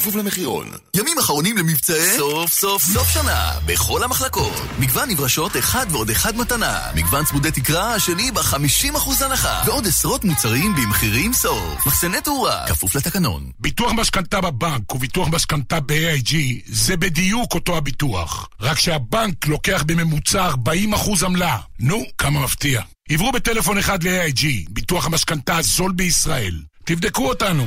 [0.08, 0.70] כפוף למחירון.
[0.96, 4.52] ימים אחרונים למבצעי סוף סוף סוף שנה בכל המחלקות.
[4.78, 6.80] מגוון נברשות אחד ועוד אחד מתנה.
[6.94, 9.62] מגוון צמודי תקרה השני ב-50% הנחה.
[9.66, 11.86] ועוד עשרות מוצרים במחירים סוף.
[11.86, 13.50] מחסני תאורה, כפוף לתקנון.
[13.60, 16.34] ביטוח משכנתה בבנק וביטוח משכנתה ב-AIG
[16.66, 18.48] זה בדיוק אותו הביטוח.
[18.60, 21.56] רק שהבנק לוקח בממוצע 40% עמלה.
[21.80, 22.82] נו, כמה מפתיע.
[23.08, 26.54] עברו בטלפון אחד ל-AIG, ביטוח המשכנתה הזול בישראל.
[26.84, 27.66] תבדקו אותנו.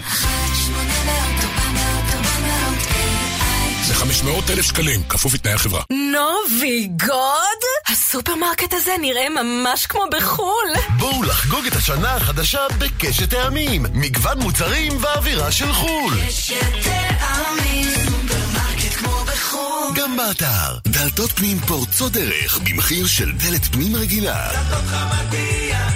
[3.93, 5.81] 500 אלף שקלים, כפוף לתנאי החברה.
[5.89, 7.61] נובי גוד?
[7.87, 10.97] הסופרמרקט הזה נראה ממש כמו בחו"ל.
[10.99, 13.85] בואו לחגוג את השנה החדשה בקשת טעמים.
[13.93, 16.13] מגוון מוצרים ואווירה של חו"ל.
[16.27, 19.95] קשת טעמים, סופרמרקט כמו בחו"ל.
[19.95, 24.49] גם באתר, דלתות פנים פורצות דרך במחיר של דלת פנים רגילה.
[24.53, 25.89] דלתות חמדיה,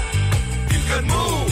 [0.68, 1.45] תתקדמו.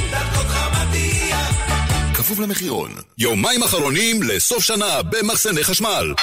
[2.24, 2.92] כפוף למחירון.
[3.18, 6.14] יומיים אחרונים לסוף שנה במחסני חשמל.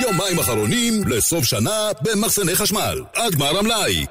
[0.00, 3.02] יומיים אחרונים לסוף שנה במחסני חשמל.
[3.14, 4.06] עד גמר המלאי.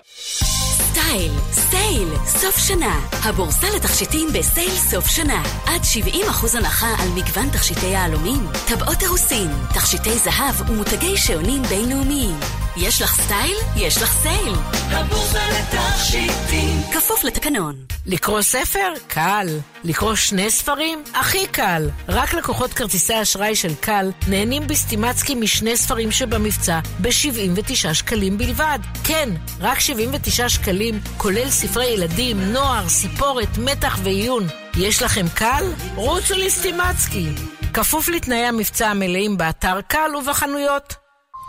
[0.93, 2.99] style, sale, סוף שנה.
[3.11, 5.43] הבורסה לתכשיטים ב sale סוף שנה.
[5.65, 12.39] עד 70% הנחה על מגוון תכשיטי יהלומים, טבעות אירוסין, תכשיטי זהב ומותגי שעונים בינלאומיים.
[12.77, 13.57] יש לך style?
[13.75, 14.53] יש לך sale.
[14.89, 16.81] הבורסה לתכשיטים.
[16.93, 17.75] כפוף לתקנון.
[18.05, 18.93] לקרוא ספר?
[19.07, 19.47] קל.
[19.83, 21.03] לקרוא שני ספרים?
[21.15, 21.89] הכי קל.
[22.09, 28.79] רק לקוחות כרטיסי אשראי של קל נהנים בסטימצקי משני ספרים שבמבצע ב-79 שקלים בלבד.
[29.03, 29.29] כן,
[29.59, 30.82] רק 79 שקלים,
[31.17, 34.43] כולל ספרי ילדים, נוער, סיפורת, מתח ועיון.
[34.77, 35.63] יש לכם קל?
[35.95, 37.29] רוצו לסטימצקי.
[37.73, 40.93] כפוף לתנאי המבצע המלאים באתר קל ובחנויות.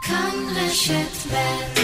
[0.02, 1.74] כאן רשת ב'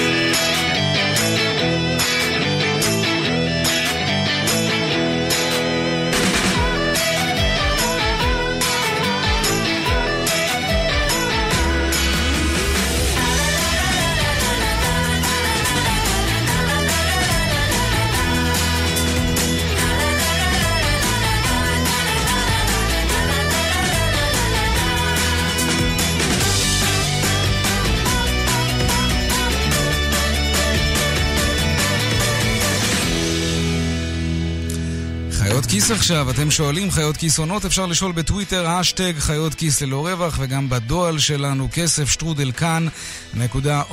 [35.91, 40.71] עכשיו, אתם שואלים חיות כיס עונות, אפשר לשאול בטוויטר, האשטג חיות כיס ללא רווח, וגם
[40.71, 43.93] בדואל שלנו, כסף שטרודל כאן.org.il,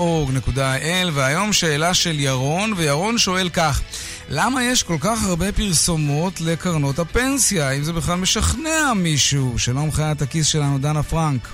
[1.13, 3.81] והיום שאלה של ירון, וירון שואל כך,
[4.29, 7.69] למה יש כל כך הרבה פרסומות לקרנות הפנסיה?
[7.69, 9.59] האם זה בכלל משכנע מישהו?
[9.59, 11.47] שלום חיית הכיס שלנו, דנה פרנק.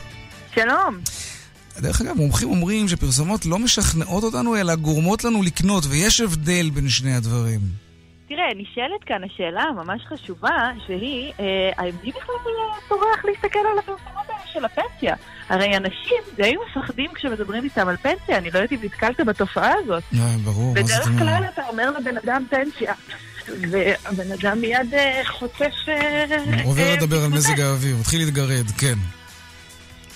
[0.56, 1.00] שלום.
[1.80, 6.90] דרך אגב, מומחים אומרים שפרסומות לא משכנעות אותנו, אלא גורמות לנו לקנות, ויש הבדל בין
[6.90, 7.93] שני הדברים.
[8.36, 12.36] תראה, נשאלת כאן השאלה הממש חשובה, שהיא, אה, מי בכלל
[12.90, 15.16] טורח להסתכל על הפרסומות האלה של הפנסיה?
[15.50, 20.04] הרי אנשים די מפחדים כשמדברים איתם על פנסיה, אני לא יודעת אם נתקלת בתופעה הזאת.
[20.12, 21.10] לא, ברור, בדרך?
[21.20, 22.94] כלל אתה אומר לבן אדם פנסיה,
[23.48, 25.74] והבן אדם מיד אה, חוטף...
[25.88, 29.23] אה, עובר אה, לדבר על מזג האוויר, מתחיל להתגרד, כן.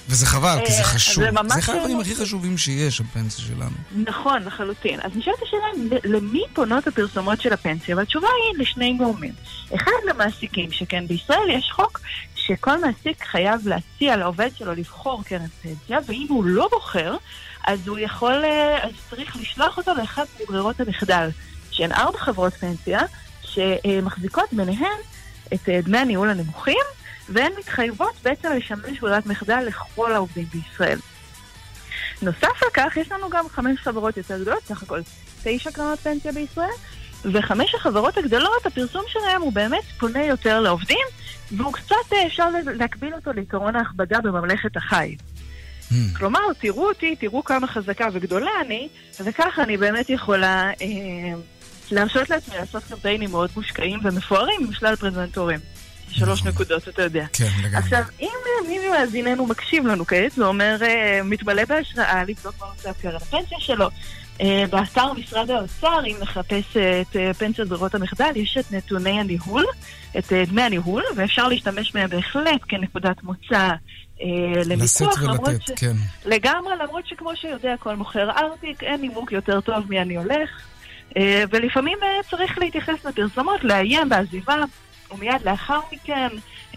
[0.10, 1.24] וזה חבל, כי זה אה, חשוב.
[1.24, 3.76] זה אחד הדברים לא- הכי חשובים שיש, הפנסיה שלנו.
[3.96, 5.00] נכון, לחלוטין.
[5.04, 7.96] אז נשאלת השאלה, למי פונות הפרסומות של הפנסיה?
[7.96, 9.34] והתשובה היא לשני גורמים.
[9.76, 12.00] אחד, למעסיקים, שכן בישראל יש חוק
[12.36, 17.16] שכל מעסיק חייב להציע לעובד שלו לבחור קרן פנסיה, ואם הוא לא בוחר,
[17.68, 21.30] אז הוא יכול, אה, אז צריך לשלוח אותו לאחת מברירות המחדל,
[21.72, 23.00] שהן ארבע חברות פנסיה,
[23.44, 24.98] שמחזיקות ביניהן
[25.54, 26.84] את אה, דמי הניהול הנמוכים,
[27.30, 31.00] והן מתחייבות בעצם לשמש ברירת מחדל לכל העובדים בישראל.
[32.22, 35.02] נוסף על כך, יש לנו גם חמש חברות יותר גדולות, סך הכל
[35.44, 36.70] תשע קרנות פנסיה בישראל,
[37.24, 41.06] וחמש החברות הגדולות, הפרסום שלהם הוא באמת פונה יותר לעובדים,
[41.52, 45.16] והוא קצת, אה, אפשר להקביל אותו לעקרון ההכבדה בממלכת החי.
[46.18, 48.88] כלומר, תראו אותי, תראו כמה חזקה וגדולה אני,
[49.24, 51.40] וככה אני באמת יכולה אה,
[51.92, 55.60] להרשות לעצמי לעשות קמפיינים מאוד מושקעים ומפוארים עם שלל פרזנטורים.
[56.12, 57.26] שלוש נקודות, אתה יודע.
[57.34, 57.78] כן, לגמרי.
[57.78, 62.68] עכשיו, אם אה, מי ממאזיננו מקשיב לנו כעת, זה אומר, אה, מתמלא בהשראה לבדוק מה
[62.68, 63.90] עושה קרן הפנסיה שלו.
[64.42, 69.66] אה, באתר משרד האוצר, אם נחפש את פנסיית ברירות המחדל, יש את נתוני הניהול,
[70.18, 73.70] את דמי הניהול, ואפשר להשתמש בהם בהחלט כנקודת מוצא
[74.66, 75.94] לוויכוח, למרות ולתת, כן.
[76.26, 80.50] לגמרי, למרות שכמו שיודע כל מוכר ארטיק, אין נימוק יותר טוב מי אני הולך.
[81.18, 84.56] אה, ולפעמים אה, צריך להתייחס לפרסומות, לאיים בעזיבה,
[85.12, 86.28] ומיד לאחר מכן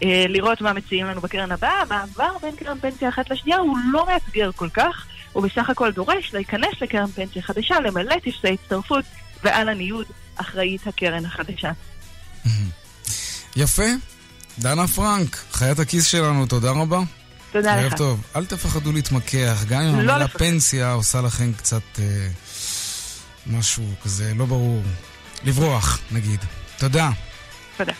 [0.02, 1.82] אה, לראות מה מציעים לנו בקרן הבאה.
[1.82, 6.34] המעבר בין קרן פנסיה אחת לשנייה הוא לא מאתגר כל כך, הוא בסך הכל דורש
[6.34, 9.04] להיכנס לקרן פנסיה חדשה, למלא טפסי הצטרפות,
[9.44, 11.70] ועל הניוד אחראית הקרן החדשה.
[13.56, 13.86] יפה.
[14.58, 17.00] דנה פרנק, חיית הכיס שלנו, תודה רבה.
[17.52, 17.98] תודה ערב לך.
[17.98, 18.22] טוב.
[18.36, 20.28] אל תפחדו להתמקח, גם אם לא המילה.
[20.28, 22.28] פנסיה עושה לכם קצת אה,
[23.46, 24.82] משהו כזה לא ברור.
[25.44, 26.40] לברוח, נגיד.
[26.78, 27.10] תודה.
[27.76, 27.92] תודה.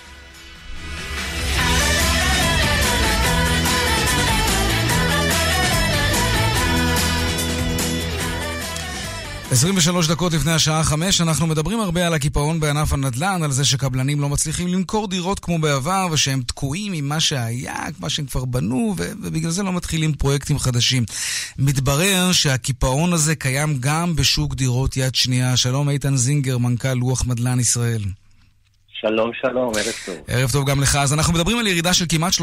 [9.50, 14.20] 23 דקות לפני השעה 5, אנחנו מדברים הרבה על הקיפאון בענף הנדל"ן, על זה שקבלנים
[14.20, 18.94] לא מצליחים למכור דירות כמו בעבר, ושהם תקועים עם מה שהיה, מה שהם כבר בנו,
[18.98, 21.04] ו- ובגלל זה לא מתחילים פרויקטים חדשים.
[21.58, 25.56] מתברר שהקיפאון הזה קיים גם בשוק דירות יד שנייה.
[25.56, 28.02] שלום איתן זינגר, מנכ"ל לוח מדל"ן ישראל.
[29.00, 30.16] שלום, שלום, ערב טוב.
[30.28, 30.96] ערב טוב גם לך.
[30.96, 32.38] אז אנחנו מדברים על ירידה של כמעט 13%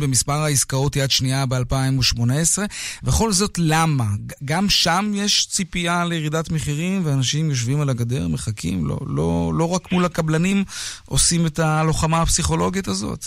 [0.00, 2.58] במספר העסקאות יד שנייה ב-2018,
[3.04, 4.04] וכל זאת למה?
[4.44, 9.92] גם שם יש ציפייה לירידת מחירים, ואנשים יושבים על הגדר, מחכים, לא, לא, לא רק
[9.92, 10.64] מול הקבלנים
[11.06, 13.24] עושים את הלוחמה הפסיכולוגית הזאת.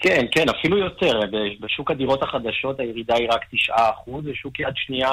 [0.00, 1.20] כן, כן, אפילו יותר.
[1.60, 5.10] בשוק הדירות החדשות הירידה היא רק 9%, ושוק יד שנייה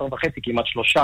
[0.00, 0.64] 12.5, כמעט
[0.96, 0.98] 13%.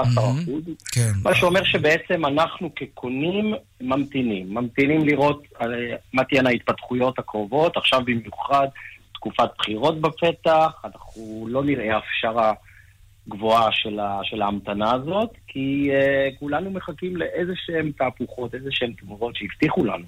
[0.93, 1.11] כן.
[1.25, 4.55] מה שאומר שבעצם אנחנו כקונים ממתינים.
[4.55, 5.67] ממתינים לראות אה,
[6.13, 8.67] מה תהיינה ההתפתחויות הקרובות, עכשיו במיוחד
[9.15, 12.53] תקופת בחירות בפתח, אנחנו לא נראה הפשרה
[13.29, 18.93] גבוהה של, ה, של ההמתנה הזאת, כי uh, כולנו מחכים לאיזה שהן תהפוכות, איזה שהן
[18.93, 20.05] תמורות שהבטיחו לנו.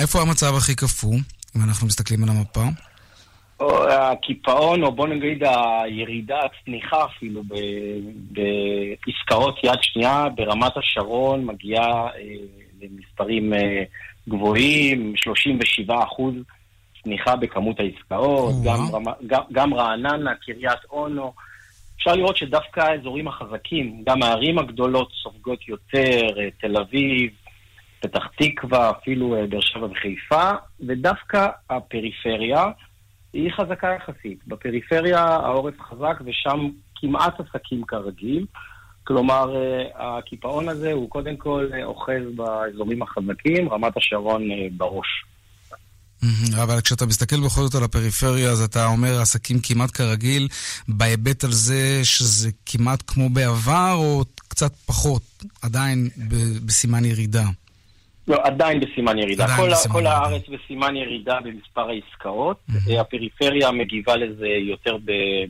[0.00, 1.14] איפה המצב הכי קפוא,
[1.58, 2.64] אם אנחנו מסתכלים על המפה?
[3.60, 7.42] או הקיפאון, או בוא נגיד הירידה, הצניחה אפילו,
[8.30, 12.10] בעסקאות יד שנייה ברמת השרון מגיעה אה,
[12.82, 13.82] למספרים אה,
[14.28, 16.34] גבוהים, 37 אחוז
[17.02, 21.32] צניחה בכמות העסקאות, גם, רמה, גם, גם רעננה, קריית אונו.
[21.96, 27.30] אפשר לראות שדווקא האזורים החזקים, גם הערים הגדולות סופגות יותר, אה, תל אביב,
[28.00, 30.50] פתח תקווה, אפילו אה, באר שבע וחיפה,
[30.88, 32.64] ודווקא הפריפריה
[33.32, 34.38] היא חזקה יחסית.
[34.46, 38.46] בפריפריה העורף חזק ושם כמעט עסקים כרגיל.
[39.04, 44.42] כלומר, אה, הקיפאון הזה הוא קודם כל אה, אוחז באזורים החזקים, רמת השרון
[44.76, 45.24] בראש.
[46.62, 50.48] אבל כשאתה מסתכל בכל זאת על הפריפריה, אז אתה אומר עסקים כמעט כרגיל,
[50.88, 55.22] בהיבט על זה שזה כמעט כמו בעבר, או קצת פחות,
[55.62, 56.08] עדיין
[56.66, 57.44] בסימן ירידה?
[58.28, 59.44] לא, עדיין בסימן ירידה.
[59.44, 60.16] עדיין כל, בסימן כל ירידה.
[60.16, 62.56] הארץ בסימן ירידה במספר העסקאות.
[62.90, 64.96] אה, הפריפריה מגיבה לזה יותר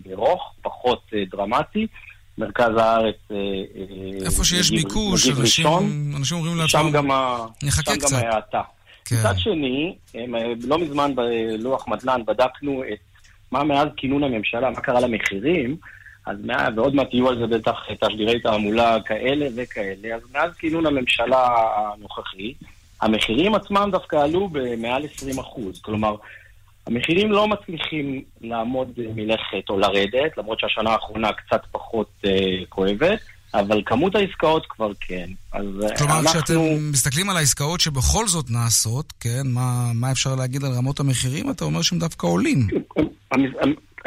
[0.06, 1.86] ברוך, פחות אה, דרמטי.
[2.38, 3.14] מרכז הארץ...
[3.30, 3.36] אה,
[4.24, 6.12] איפה שיש מגיב- ביקוש, מגיב אנשים ראשון.
[6.16, 7.36] אנשים אומרים שם לעצמם, גם, ה...
[7.62, 8.12] נחכה שם קצת.
[8.12, 8.60] גם ההאטה.
[9.04, 9.16] כן.
[9.16, 12.98] מצד שני, הם, לא מזמן בלוח מדלן בדקנו את
[13.52, 15.76] מה מאז כינון הממשלה, מה קרה למחירים,
[16.28, 20.86] אז מה, ועוד מעט יהיו על זה בטח תשדירי תעמולה כאלה וכאלה, אז מאז כינון
[20.86, 22.54] הממשלה הנוכחי,
[23.02, 25.80] המחירים עצמם דווקא עלו במעל 20 אחוז.
[25.80, 26.16] כלומר,
[26.86, 32.30] המחירים לא מצליחים לעמוד מלכת או לרדת, למרות שהשנה האחרונה קצת פחות אה,
[32.68, 33.18] כואבת,
[33.54, 35.30] אבל כמות העסקאות כבר כן.
[35.52, 36.42] אז אה, כלומר, אנחנו...
[36.42, 36.60] כשאתם
[36.92, 41.50] מסתכלים על העסקאות שבכל זאת נעשות, כן, מה, מה אפשר להגיד על רמות המחירים?
[41.50, 42.68] אתה אומר שהם דווקא עולים.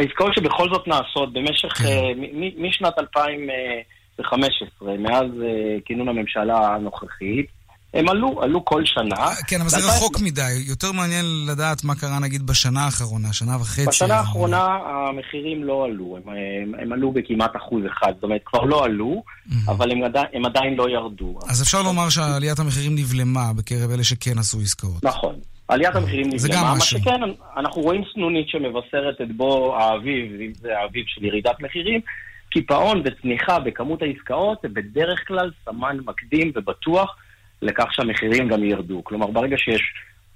[0.01, 1.85] העסקאות שבכל זאת נעשות במשך, כן.
[1.85, 7.45] אה, מ- מ- משנת 2015, מאז אה, כינון הממשלה הנוכחית,
[7.93, 9.15] הם עלו, עלו כל שנה.
[9.47, 10.63] כן, אבל זה רחוק מדי.
[10.67, 13.87] יותר מעניין לדעת מה קרה נגיד בשנה האחרונה, שנה וחצי.
[13.87, 18.61] בשנה האחרונה המחירים לא עלו, הם, הם, הם עלו בכמעט אחוז אחד, זאת אומרת, כבר
[18.61, 19.23] לא עלו,
[19.67, 21.39] אבל הם עדיין, הם עדיין לא ירדו.
[21.49, 25.03] אז אפשר לומר שעליית המחירים נבלמה בקרב אלה שכן עשו עסקאות.
[25.03, 25.35] נכון.
[25.71, 26.81] עליית המחירים נבלמה, מה.
[26.81, 27.21] שכן,
[27.57, 32.01] אנחנו רואים סנונית שמבשרת את בוא האביב, אם זה האביב של ירידת מחירים,
[32.49, 37.17] קיפאון וצניחה בכמות העסקאות זה בדרך כלל סמן מקדים ובטוח
[37.61, 39.03] לכך שהמחירים גם ירדו.
[39.03, 39.81] כלומר, ברגע שיש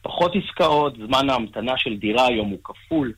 [0.02, 3.14] פחות עסקאות, זמן ההמתנה של דירה היום הוא כפול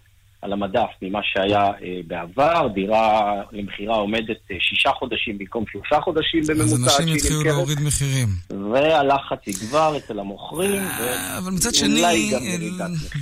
[0.48, 6.41] על המדף ממה שהיה אה, בעבר, דירה למכירה עומדת אה, שישה חודשים במקום שלושה חודשים
[6.41, 6.76] אז בממוצע.
[6.76, 7.43] עד אנשים יתחילו.
[7.43, 8.28] להוריד מחירים.
[8.74, 10.82] והלחץ יגבר אצל המוכרים.
[10.82, 12.32] אה, אבל מצד שני,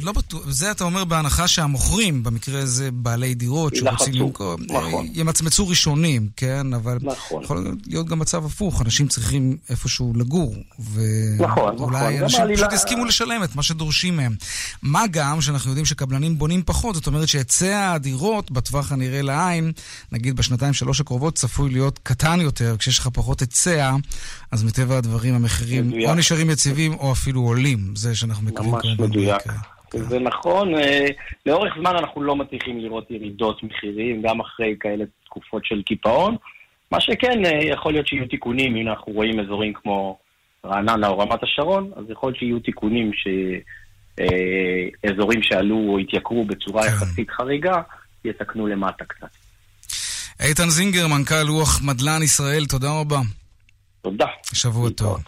[0.04, 5.08] לא בטוח, זה אתה אומר בהנחה שהמוכרים, במקרה הזה בעלי דירות שרוצים למכור, נכון.
[5.14, 6.74] ימצמצו ראשונים, כן?
[6.74, 7.44] אבל נכון.
[7.44, 10.56] יכול להיות גם מצב הפוך, אנשים צריכים איפשהו לגור.
[11.40, 11.76] נכון, נכון.
[11.80, 14.36] ואולי גם אנשים פשוט יסכימו לשלם את מה שדורשים מהם.
[14.82, 19.72] מה גם שאנחנו יודעים שקבלנים בונים פחות, זאת אומרת שהיצע הדירות בטווח הנראה לעין,
[20.12, 23.92] נגיד בשנתיים שלוש הקרובות, צפוי להיות קטן יותר, כשיש לך פחות היצע,
[24.52, 26.10] אז מטבע הדברים המחירים מדויק.
[26.10, 27.80] או נשארים יציבים או אפילו עולים.
[27.96, 29.04] זה שאנחנו מקווים ממש כמובן.
[29.04, 29.42] מדויק.
[29.92, 30.04] כן.
[30.04, 31.08] זה נכון, אה,
[31.46, 36.36] לאורך זמן אנחנו לא מצליחים לראות ירידות מחירים, גם אחרי כאלה תקופות של קיפאון.
[36.92, 40.18] מה שכן, אה, יכול להיות שיהיו תיקונים, הנה אנחנו רואים אזורים כמו
[40.66, 43.12] רעננה או רמת השרון, אז יכול להיות שיהיו תיקונים
[44.20, 46.88] שאזורים שעלו או התייקרו בצורה כן.
[46.88, 47.82] יחסית חריגה,
[48.26, 49.28] יתקנו למטה קצת.
[50.40, 53.20] איתן זינגר, מנכ"ל לוח מדלן ישראל, תודה רבה.
[54.02, 54.26] תודה.
[54.54, 55.24] שבוע טוב.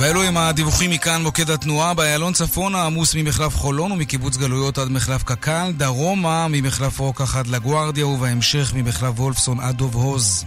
[0.00, 5.22] ואלו הם הדיווחים מכאן מוקד התנועה באיילון צפונה עמוס ממחלף חולון ומקיבוץ גלויות עד מחלף
[5.22, 10.44] קק"ל, דרומה ממחלף רוקח עד לגוארדיה ובהמשך ממחלף וולפסון עד דוב הוז.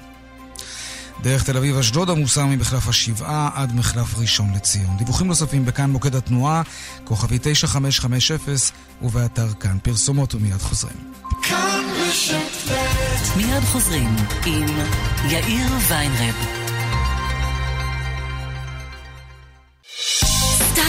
[1.21, 4.97] דרך תל אביב אשדוד עמוסה ממחלף השבעה עד מחלף ראשון לציון.
[4.97, 6.61] דיווחים נוספים בכאן מוקד התנועה,
[7.03, 8.37] כוכבי 9550
[9.01, 9.77] ובאתר כאן.
[9.83, 10.97] פרסומות ומיד חוזרים.
[13.37, 14.15] מיד חוזרים
[14.45, 14.65] עם
[15.29, 16.66] יאיר ויינרב.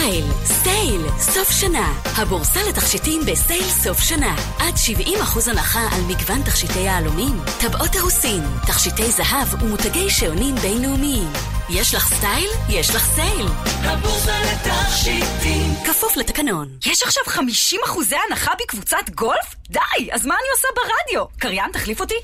[0.09, 1.93] style, sale, סוף שנה.
[2.17, 4.35] הבורסה לתכשיטים ב sale סוף שנה.
[4.59, 11.29] עד 70% הנחה על מגוון תכשיטי יהלומים, טבעות אירוסין, תכשיטי זהב ומותגי שעונים בינלאומיים.
[11.69, 12.49] יש לך style?
[12.69, 13.47] יש לך sale.
[13.65, 15.73] הבורסה לתכשיטים.
[15.87, 16.67] כפוף לתקנון.
[16.85, 19.55] יש עכשיו 50 אחוזי הנחה בקבוצת גולף?
[19.69, 21.27] די, אז מה אני עושה ברדיו?
[21.39, 22.15] קריין, תחליף אותי?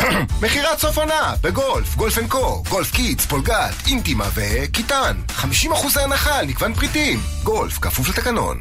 [0.42, 5.16] מכירת סוף עונה בגולף, Golf and Co, Golf Kids, פולגת, אינטימה וכיתן.
[5.28, 7.18] 50% הנחה על מגוון פריטים.
[7.42, 8.60] גולף, כפוף לתקנון.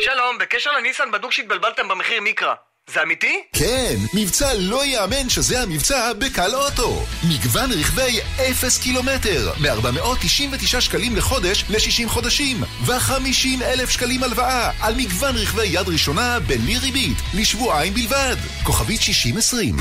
[0.00, 2.54] שלום, בקשר לניסן בדוק שהתבלבלתם במחיר מיקרה.
[2.94, 3.42] זה אמיתי?
[3.52, 7.02] כן, מבצע לא יאמן שזה המבצע בקל אוטו.
[7.28, 8.20] מגוון רכבי
[8.50, 15.88] 0 קילומטר, מ-499 שקלים לחודש ל-60 חודשים, ו-50 אלף שקלים הלוואה על מגוון רכבי יד
[15.88, 18.36] ראשונה בלי ריבית, לשבועיים בלבד.
[18.62, 19.76] כוכבית 6020.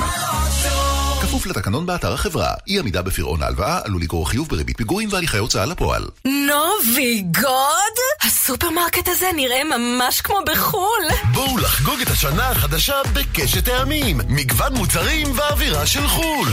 [1.21, 5.65] כפוף לתקנון באתר החברה, אי עמידה בפירעון ההלוואה עלול לגרור חיוב בריבית פיגורים והליכי הוצאה
[5.65, 6.05] לפועל.
[6.25, 7.95] נובי גוד?
[8.23, 11.33] הסופרמרקט הזה נראה ממש כמו בחו"ל.
[11.33, 14.21] בואו לחגוג את השנה החדשה בקשת טעמים.
[14.27, 16.49] מגוון מוצרים ואווירה של חו"ל.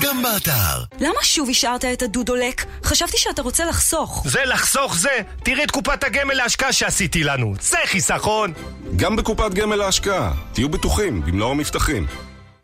[0.00, 0.82] גם באתר.
[1.00, 2.64] למה שוב השארת את הדוד דולק?
[2.84, 4.22] חשבתי שאתה רוצה לחסוך.
[4.26, 5.18] זה לחסוך זה!
[5.44, 7.54] תראי את קופת הגמל להשקעה שעשיתי לנו.
[7.60, 8.52] זה חיסכון!
[8.96, 10.32] גם בקופת גמל להשקעה.
[10.52, 12.06] תהיו בטוחים במלוא המבטחים.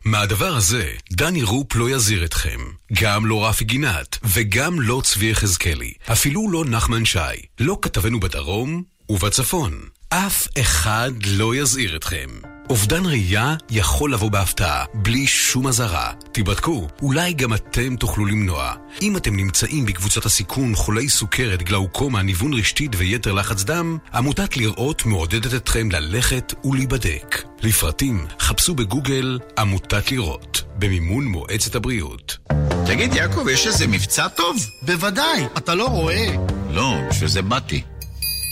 [0.05, 2.59] מהדבר הזה, דני רופ לא יזהיר אתכם.
[2.93, 5.93] גם לא רפי גינת, וגם לא צבי יחזקאלי.
[6.11, 7.19] אפילו לא נחמן שי.
[7.59, 9.81] לא כתבנו בדרום ובצפון.
[10.09, 12.27] אף אחד לא יזהיר אתכם.
[12.69, 16.11] אובדן ראייה יכול לבוא בהפתעה, בלי שום אזהרה.
[16.31, 18.73] תיבדקו, אולי גם אתם תוכלו למנוע.
[19.01, 25.05] אם אתם נמצאים בקבוצת הסיכון חולי סוכרת, גלאוקומה, ניוון רשתית ויתר לחץ דם, עמותת לראות
[25.05, 27.43] מעודדת אתכם ללכת ולהיבדק.
[27.63, 32.37] לפרטים, חפשו בגוגל עמותת לראות, במימון מועצת הבריאות.
[32.85, 34.57] תגיד, יעקב, יש איזה מבצע טוב?
[34.81, 36.35] בוודאי, אתה לא רואה.
[36.71, 37.81] לא, בשביל זה באתי.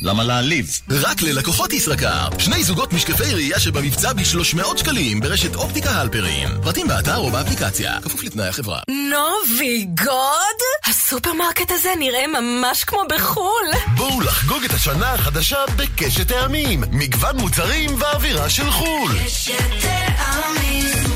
[0.05, 0.79] למה להעליב?
[0.89, 2.39] רק ללקוחות ישראכרט.
[2.39, 6.49] שני זוגות משקפי ראייה שבמבצע ב-300 שקלים ברשת אופטיקה הלפרין.
[6.63, 8.79] פרטים באתר או באפליקציה, כפוף לתנאי החברה.
[8.89, 10.59] נובי גוד?
[10.85, 13.95] הסופרמרקט הזה נראה ממש כמו בחו"ל.
[13.97, 16.83] בואו לחגוג את השנה החדשה בקשת טעמים.
[16.91, 19.11] מגוון מוצרים ואווירה של חו"ל.
[19.25, 21.14] קשת טעמים, סופרמרקט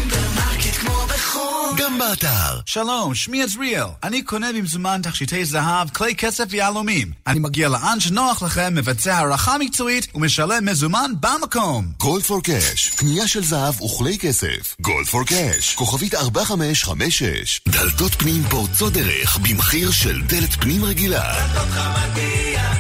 [0.80, 1.78] כמו בחו"ל.
[1.78, 2.60] גם באתר.
[2.66, 3.86] שלום, שמי עזריאל.
[4.04, 7.12] אני קונה במזומן תכשיטי זהב, כלי כסף ויהלומים.
[7.28, 11.86] אני מגיע לאן שנוח לכם, מבצע הערכה מקצועית ומשלם מזומן במקום.
[11.98, 14.76] Gold for Cash, קנייה של זהב וכלי כסף.
[14.82, 17.62] Gold for Cash, כוכבית 4556.
[17.68, 21.34] דלתות פנים פורצות דרך במחיר של דלת פנים רגילה.
[21.34, 22.74] תתקדמו, דלתות חמדיה.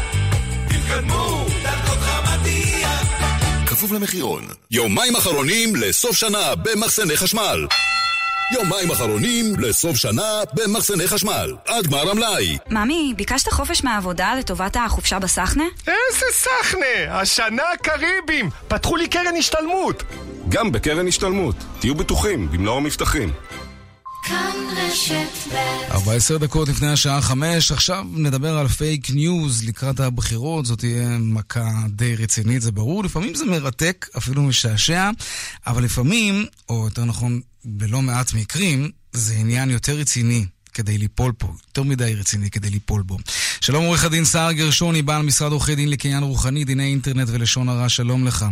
[3.80, 4.48] כפוף למחירון.
[4.72, 7.68] יומיים אחרונים לסוף שנה במחסני חשמל.
[8.54, 11.56] יומיים אחרונים לסוף שנה במחסני חשמל.
[11.68, 12.58] עד גמר המלאי.
[12.70, 15.64] ממי, ביקשת חופש מהעבודה לטובת החופשה בסחנה?
[15.88, 17.20] איזה סחנה!
[17.20, 18.50] השנה קריביים!
[18.68, 20.04] פתחו לי קרן השתלמות!
[20.50, 21.56] גם בקרן השתלמות.
[21.80, 23.32] תהיו בטוחים, במלוא המבטחים.
[24.24, 30.66] כאן רשת ב' 14 דקות לפני השעה 5, עכשיו נדבר על פייק ניוז לקראת הבחירות,
[30.66, 33.04] זאת תהיה מכה די רצינית, זה ברור.
[33.04, 35.10] לפעמים זה מרתק, אפילו משעשע,
[35.68, 40.46] אבל לפעמים, או יותר נכון, בלא מעט מקרים, זה עניין יותר רציני.
[40.74, 43.18] כדי ליפול פה, יותר מדי רציני כדי ליפול בו.
[43.62, 47.90] שלום עורך הדין סער גרשוני, בעל משרד עורכי דין לקניין רוחני, דיני אינטרנט ולשון הרע,
[47.90, 48.46] שלום לך.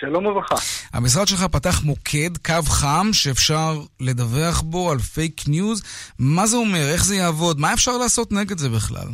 [0.00, 0.54] שלום וברכה.
[0.92, 5.82] המשרד שלך פתח מוקד, קו חם, שאפשר לדווח בו על פייק ניוז.
[6.18, 6.88] מה זה אומר?
[6.92, 7.60] איך זה יעבוד?
[7.60, 9.08] מה אפשר לעשות נגד זה בכלל?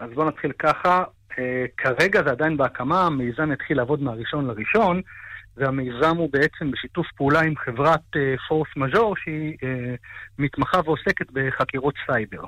[0.00, 1.04] אז בואו נתחיל ככה.
[1.38, 5.00] אה, כרגע זה עדיין בהקמה, המיזם יתחיל לעבוד מהראשון לראשון,
[5.56, 8.00] והמיזם הוא בעצם בשיתוף פעולה עם חברת
[8.48, 9.94] פורס מז'ור, שהיא אה,
[10.38, 12.44] מתמחה ועוסקת בחקירות סייבר.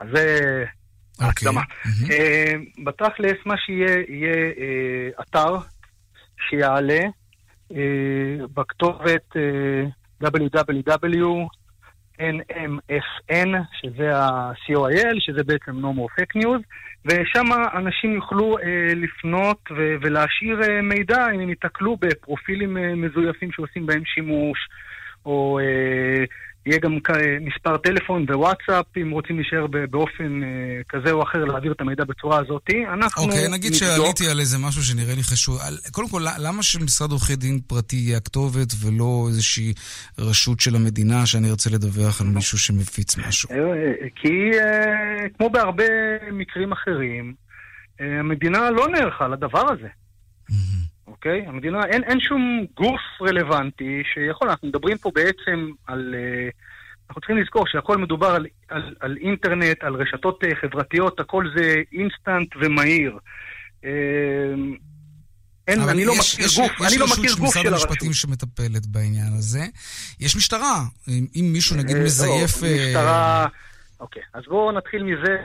[0.00, 0.64] אז זה
[1.20, 1.60] ההקדמה.
[2.10, 2.52] אה,
[2.84, 5.56] בתכלס, מה שיהיה, יהיה אה, אתר
[6.48, 7.00] שיעלה
[7.72, 9.84] אה, בכתובת אה,
[10.22, 11.48] www.nmfn,
[13.80, 16.62] שזה ה-COIL, שזה בעצם No More Fake News,
[17.04, 19.68] ושם אנשים יוכלו אה, לפנות
[20.00, 24.58] ולהשאיר מידע אם הם ייתקלו בפרופילים מזויפים שעושים בהם שימוש,
[25.26, 25.58] או
[26.66, 26.98] יהיה גם
[27.40, 30.48] מספר טלפון ווואטסאפ, אם רוצים להישאר באופן אה,
[30.88, 32.62] כזה או אחר, להעביר את המידע בצורה הזאת.
[32.94, 33.88] אנחנו אוקיי, נגיד נבדוק.
[33.96, 35.58] שעליתי על איזה משהו שנראה לי חשוב.
[35.60, 39.72] על- קודם כל, למה שמשרד עורכי דין פרטי יהיה הכתובת ולא איזושהי
[40.18, 43.50] רשות של המדינה שאני ארצה לדווח על מישהו שמפיץ משהו?
[43.50, 43.56] אה,
[44.16, 45.84] כי אה, כמו בהרבה
[46.32, 47.34] מקרים אחרים,
[48.00, 49.88] המדינה לא נערכה לדבר הזה.
[51.20, 51.46] אוקיי?
[51.46, 56.14] המדינה, אין, אין שום גוף רלוונטי שיכול, אנחנו מדברים פה בעצם על...
[56.18, 56.48] אה,
[57.08, 61.74] אנחנו צריכים לזכור שהכל מדובר על, על, על אינטרנט, על רשתות אה, חברתיות, הכל זה
[61.92, 63.18] אינסטנט ומהיר.
[63.84, 63.90] אה,
[65.68, 67.62] אין, אני לא יש- מכיר יש- גוף, יש אני לא רשות מכיר של גוף משרד
[67.62, 67.88] של הרשות.
[67.90, 69.64] המשפטים שמטפלת בעניין הזה.
[70.20, 70.82] יש משטרה.
[71.08, 72.62] אם אם מישהו נגיד אה, מזייף...
[72.62, 73.46] לא, אה, משטרה...
[74.00, 75.36] אוקיי, אז בואו נתחיל מזה.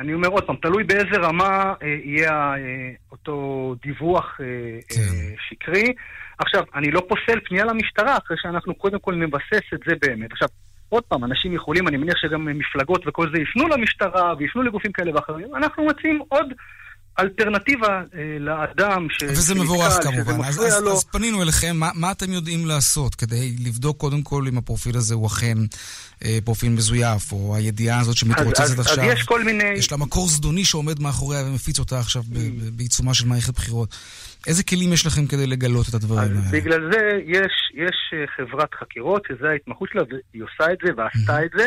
[0.00, 4.46] אני אומר עוד פעם, תלוי באיזה רמה אה, יהיה אה, אותו דיווח אה,
[4.88, 5.00] כן.
[5.00, 5.92] אה, שקרי.
[6.38, 10.32] עכשיו, אני לא פוסל פנייה למשטרה אחרי שאנחנו קודם כל נבסס את זה באמת.
[10.32, 10.48] עכשיו,
[10.88, 15.14] עוד פעם, אנשים יכולים, אני מניח שגם מפלגות וכל זה יפנו למשטרה ויפנו לגופים כאלה
[15.14, 15.54] ואחרים.
[15.56, 16.52] אנחנו מציעים עוד
[17.18, 19.22] אלטרנטיבה אה, לאדם ש...
[19.22, 20.44] וזה מבורך כמובן.
[20.44, 20.92] אז, אז, לו.
[20.92, 25.14] אז פנינו אליכם, מה, מה אתם יודעים לעשות כדי לבדוק קודם כל אם הפרופיל הזה
[25.14, 25.58] הוא אכן
[26.24, 29.96] אה, פרופיל מזויף, או הידיעה הזאת שמתרוצצת אז- אז עכשיו, יש כל מיני- יש לה
[29.98, 33.96] מקור זדוני שעומד מאחוריה ומפיץ אותה עכשיו ב- ב- בעיצומה של מערכת בחירות.
[34.46, 36.40] איזה כלים יש לכם כדי לגלות את הדברים האלה?
[36.50, 41.44] בגלל זה יש, יש אה, חברת חקירות, שזו ההתמחות שלה, והיא עושה את זה ועשתה
[41.44, 41.64] את זה.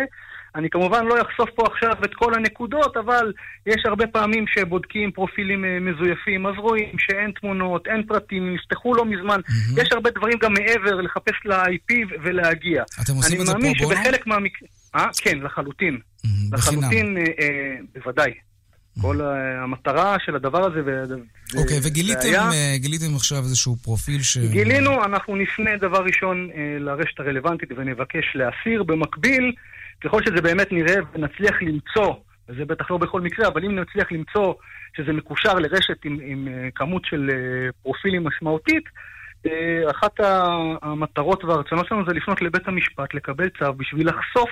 [0.56, 3.34] אני כמובן לא אחשוף פה עכשיו את כל הנקודות, אבל
[3.66, 9.06] יש הרבה פעמים שבודקים פרופילים אה, מזויפים, אז רואים שאין תמונות, אין פרטים, נפתחו לא
[9.06, 9.40] מזמן.
[9.78, 11.94] יש הרבה דברים גם מעבר לחפש ל-IP
[12.24, 12.84] ולהגיע.
[13.04, 14.00] אתם עושים את זה אני מאמין פרו בונו?
[14.02, 14.70] שבחלק מהמקרים...
[14.96, 15.98] אה, כן, לחלוטין.
[16.50, 16.54] בחינם.
[16.80, 18.32] לחלוטין, אה, אה, בוודאי.
[19.02, 20.80] כל אה, המטרה של הדבר הזה...
[21.58, 24.38] אוקיי, זה וגיליתם היה- אה, גיליתם עכשיו איזשהו פרופיל ש...
[24.38, 26.50] גילינו, אנחנו נפנה דבר ראשון
[26.80, 28.84] לרשת הרלוונטית ונבקש להסיר.
[28.84, 29.52] במקביל,
[30.04, 32.14] ככל שזה באמת נראה ונצליח למצוא
[32.50, 34.54] וזה בטח לא בכל מקרה, אבל אם נצליח למצוא
[34.98, 38.84] שזה מקושר לרשת עם, עם אה, כמות של אה, פרופילים משמעותית,
[39.46, 40.20] אה, אחת
[40.82, 44.50] המטרות והרצונות שלנו זה לפנות לבית המשפט, לקבל צו בשביל לחשוף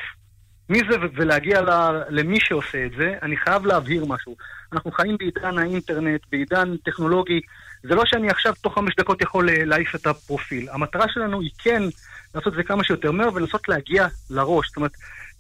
[0.70, 1.62] מי זה ולהגיע
[2.10, 3.14] למי שעושה את זה.
[3.22, 4.36] אני חייב להבהיר משהו.
[4.74, 7.42] אנחנו חיים בעידן האינטרנט, בעידן טכנולוגי.
[7.84, 10.70] זה לא שאני עכשיו תוך חמש דקות יכול להעיף את הפרופיל.
[10.70, 11.84] המטרה שלנו היא כן
[12.36, 14.68] לעשות את זה כמה שיותר מהר ולנסות להגיע לראש.
[14.68, 14.92] זאת אומרת,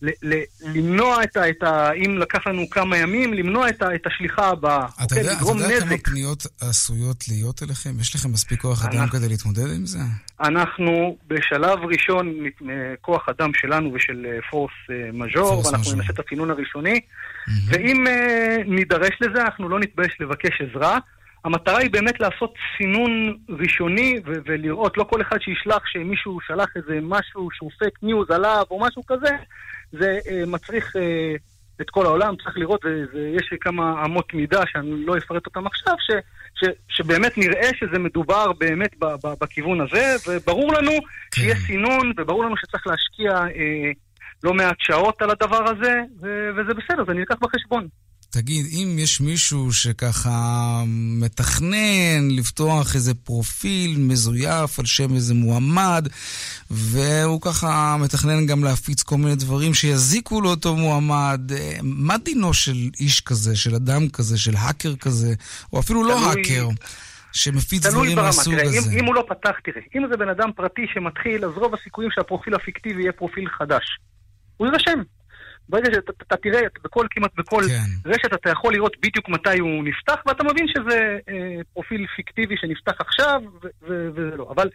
[0.02, 0.44] ל- ל-
[0.76, 1.50] למנוע את ה...
[1.50, 4.86] את ה אם לקח לנו כמה ימים, למנוע את, ה- את השליחה הבאה.
[4.96, 5.18] אתה אוקיי?
[5.20, 5.98] יודע, אתה כמה.
[6.04, 7.90] פניות עשויות להיות אליכם?
[8.00, 10.00] יש לכם מספיק כוח אדם כדי להתמודד עם זה?
[10.40, 14.72] אנחנו בשלב ראשון מכוח אדם שלנו ושל פורס
[15.14, 15.96] מז'ור, פורס ואנחנו.
[15.96, 17.00] נעשה את הסינון הראשוני,
[17.68, 20.98] ואם אה, נידרש לזה, אנחנו לא נתבייש לבקש עזרה.
[21.46, 27.00] המטרה היא באמת לעשות סינון ראשוני ו- ולראות, לא כל אחד שישלח שמישהו שלח איזה
[27.02, 29.30] משהו שהוא פייק ניוז עליו או משהו כזה,
[29.92, 31.36] זה אה, מצריך אה,
[31.82, 36.12] את כל העולם, צריך לראות, ויש כמה אמות מידה שאני לא אפרט אותם עכשיו, ש,
[36.56, 40.92] ש, שבאמת נראה שזה מדובר באמת ב, ב, בכיוון הזה, וברור לנו
[41.36, 43.92] שיהיה סינון, וברור לנו שצריך להשקיע אה,
[44.44, 47.88] לא מעט שעות על הדבר הזה, ו, וזה בסדר, זה נלקח בחשבון.
[48.34, 50.40] תגיד, אם יש מישהו שככה
[51.20, 56.08] מתכנן לפתוח איזה פרופיל מזויף על שם איזה מועמד,
[56.70, 62.78] והוא ככה מתכנן גם להפיץ כל מיני דברים שיזיקו לאותו מועמד, אה, מה דינו של
[63.00, 65.34] איש כזה, של אדם כזה, של האקר כזה,
[65.74, 66.68] או אפילו לא האקר,
[67.32, 68.78] שמפיץ דברים מהסוג הזה?
[68.78, 72.12] אם, אם הוא לא פתח, תראה, אם זה בן אדם פרטי שמתחיל, אז רוב הסיכויים
[72.12, 73.84] שהפרופיל הפיקטיבי יהיה פרופיל חדש.
[74.58, 75.02] הוא יירשם.
[75.72, 78.10] ברגע שאתה אתה תראה, בכל, כמעט בכל כן.
[78.10, 81.00] רשת אתה יכול לראות בדיוק מתי הוא נפתח, ואתה מבין שזה
[81.30, 81.36] אה,
[81.74, 83.42] פרופיל פיקטיבי שנפתח עכשיו,
[83.82, 84.52] וזה לא.
[84.56, 84.70] אבל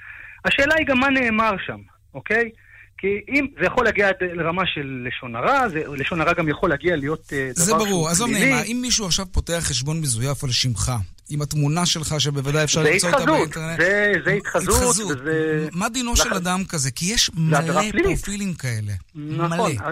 [0.44, 1.78] השאלה היא גם מה נאמר שם,
[2.14, 2.50] אוקיי?
[2.98, 6.70] כי אם זה יכול להגיע עד לרמה של לשון הרע, זה, לשון הרע גם יכול
[6.70, 8.30] להגיע להיות אה, דבר זה ברור, עזוב.
[8.30, 10.92] נעימה, אם מישהו עכשיו פותח חשבון מזויף על שמך,
[11.30, 13.80] עם התמונה שלך שבוודאי אפשר זה למצוא אותה התחזות, באינטרנט.
[13.80, 15.68] זה, זה התחזות, וזה...
[15.72, 16.90] מה דינו של לח- אדם כזה?
[16.90, 18.02] כי יש זה מלא.
[18.04, 18.92] פרופילים כאלה.
[19.14, 19.72] נכון.
[19.72, 19.90] מלא.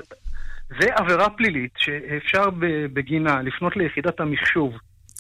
[0.69, 2.51] זה עבירה פלילית שאפשר
[2.93, 4.73] בגינה לפנות ליחידת המחשוב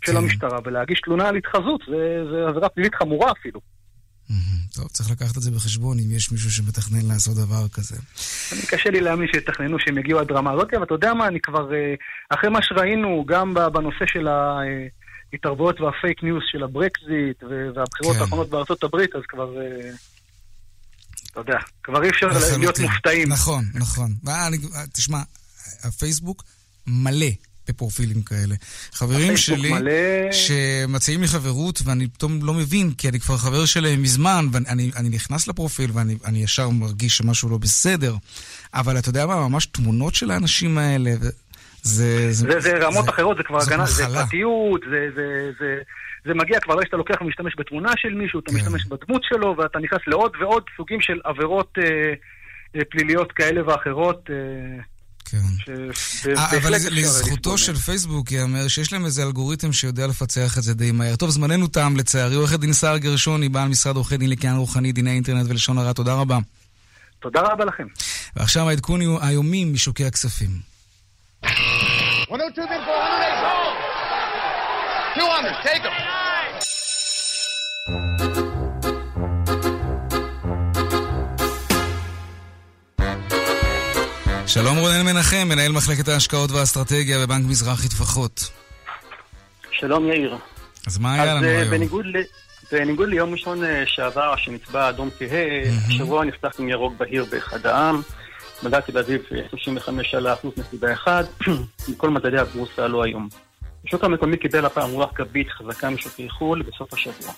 [0.04, 0.18] של כן.
[0.18, 1.80] המשטרה ולהגיש תלונה על התחזות.
[1.88, 3.60] זה, זה עבירה פלילית חמורה אפילו.
[4.74, 7.96] טוב, צריך לקחת את זה בחשבון אם יש מישהו שמתכנן לעשות דבר כזה.
[8.52, 11.40] אני קשה לי להאמין שיתכננו שהם יגיעו עד רמה הזאת, אבל אתה יודע מה, אני
[11.40, 11.94] כבר, אה,
[12.30, 14.28] אחרי מה שראינו גם בנושא של
[15.32, 17.42] ההתערבויות והפייק ניוז של הברקזיט
[17.74, 18.20] והבחירות כן.
[18.20, 19.90] האחרונות בארצות הברית, אז כבר, אה,
[21.34, 22.28] אתה יודע, כבר אי אפשר.
[22.58, 23.28] להיות מופתעים.
[23.28, 24.14] נכון, נכון.
[24.28, 25.18] אה, אני- אה, תשמע,
[25.84, 26.44] הפייסבוק
[26.86, 27.26] מלא
[27.68, 28.54] בפרופילים כאלה.
[28.92, 34.02] חברים שלי מלא- שמציעים לי חברות ואני פתאום לא מבין, כי אני כבר חבר שלהם
[34.02, 38.16] מזמן, ואני אני, נכנס לפרופיל ואני אני ישר מרגיש שמשהו לא בסדר.
[38.74, 41.28] אבל אתה יודע מה, ממש תמונות של האנשים האלה, ו-
[41.82, 42.32] זה...
[42.32, 44.04] זה, זה רמות זה- אחרות, זה כבר הגנה, זה.
[44.06, 45.22] פרטיות, זה, זה,
[45.58, 45.74] זה,
[46.24, 48.56] זה מגיע כבר שאתה לוקח ומשתמש בתמונה של מישהו, כן.
[48.56, 51.84] אתה משתמש בדמות שלו, ואתה נכנס לעוד ועוד סוגים של עבירות אה,
[52.76, 54.30] אה, פליליות כאלה ואחרות.
[54.30, 54.82] אה,
[55.24, 55.72] כן.
[56.36, 60.92] אה, אבל לזכותו של פייסבוק ייאמר שיש להם איזה אלגוריתם שיודע לפצח את זה די
[60.92, 61.16] מהר.
[61.16, 62.34] טוב, זמננו תם לצערי.
[62.34, 66.14] עורכת דין סער גרשוני, בעל משרד עורכי דין לקניין רוחני, דיני אינטרנט ולשון הרע, תודה
[66.14, 66.38] רבה.
[67.20, 67.86] תודה רבה לכם.
[68.36, 70.50] ועכשיו העדכון היומי משוקי הכספים.
[72.30, 73.33] 102 bid for 108
[75.16, 75.92] 200, take them.
[84.46, 88.50] שלום רונן מנחם, מנהל מחלקת ההשקעות והאסטרטגיה בבנק מזרחי טפחות.
[89.72, 90.36] שלום יאיר.
[90.86, 91.70] אז מה היה אז לנו אה, היום?
[91.70, 92.22] בניגוד, ל...
[92.72, 98.02] בניגוד ליום ראשון אה, שעבר, שנצבע אדום כהה, השבוע נפתח עם ירוק בהיר באחד העם.
[98.62, 101.24] מדד תל אביב אה, 35 עלה אחוז נקודה אחד,
[101.88, 103.28] מכל מדדי הבורסה עלו היום.
[103.86, 107.32] השוק המקומי קיבל הפעם רוח גבית חזקה משוקי חו"ל בסוף השבוע.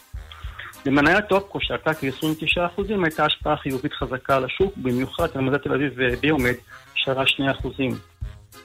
[0.86, 6.00] למניית טופקו שעלתה כ-29% הייתה השפעה חיובית חזקה על השוק, במיוחד על מדד תל אביב
[6.00, 6.54] אה, ביומד
[6.94, 7.22] שעלה
[7.62, 7.66] 2%.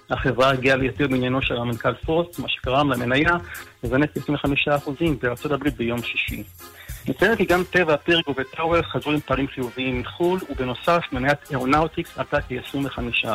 [0.09, 3.37] החברה הגיעה ליותר בעניינו של המנכ"ל פורסט, מה שגרם למניה
[3.83, 4.89] לזנק ב-25%
[5.21, 6.43] בארצות הברית ביום שישי.
[7.07, 12.41] נציין כי גם טבע, פריגו וטאוור חזרו עם פערים חיוביים מחו"ל, ובנוסף מניית אירונאוטיקס עלתה
[12.41, 13.27] כ-25%.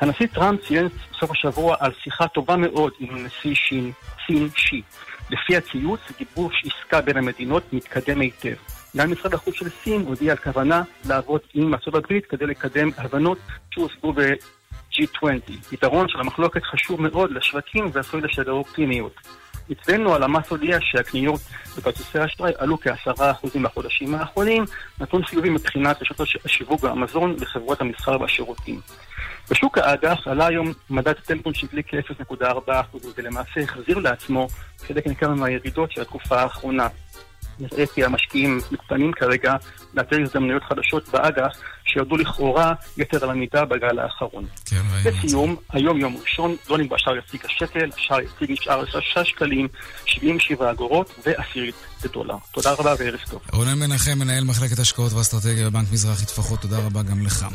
[0.00, 3.92] הנשיא טראמפ ציין בסוף השבוע על שיחה טובה מאוד עם הנשיא שין,
[4.26, 4.82] סין שי.
[5.30, 8.54] לפי הציוץ, גיבוש עסקה בין המדינות מתקדם היטב.
[8.96, 13.38] גם משרד החוץ של סין הודיע על כוונה לעבוד עם ארצות הברית כדי לקדם הבנות
[13.70, 15.52] שהושגו ב-G20.
[15.70, 19.14] פתרון של המחלוקת חשוב מאוד לשווקים ועשוי לשדר אופטימיות.
[19.72, 21.40] אצלנו הלמ"ס הודיע שהקניות
[21.78, 24.64] בכרטיסי האשראי עלו כעשרה אחוזים בחודשים האחרונים,
[25.00, 28.80] נתון חיובי מבחינת רשתות השיווק והמזון לחברות המסחר והשירותים.
[29.50, 32.72] בשוק האג"ח עלה היום מדד הטלפון שהדליק כ-0.4%,
[33.16, 34.48] ולמעשה החזיר לעצמו
[34.86, 36.88] חלק ניכר מהירידות של התקופה האחרונה.
[37.60, 39.54] נראה כי המשקיעים מתפנים כרגע
[39.94, 44.46] לאתר הזדמנויות חדשות באג"ח שירדו לכאורה יתר על המידה בגל האחרון.
[44.64, 49.68] כן, לסיום, היום יום ראשון, דולרים בשער יציג השקל, השער יציג נשאר על 6 שקלים,
[50.04, 51.74] 77 אגורות ועשירית
[52.04, 52.36] לדולר.
[52.52, 53.40] תודה רבה וערב טוב.
[53.52, 57.46] רונן מנחם, מנהל מחלקת השקעות ואסטרטגיה בבנק מזרחי טפחות, תודה רבה גם לך.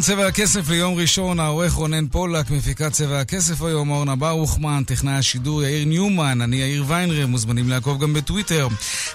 [0.00, 5.12] כאן צבע הכסף ליום ראשון, העורך רונן פולק, מפיקת צבע הכסף היום, אורנה ברוכמן, טכנאי
[5.12, 8.68] השידור יאיר ניומן, אני יאיר ויינרב, מוזמנים לעקוב גם בטוויטר.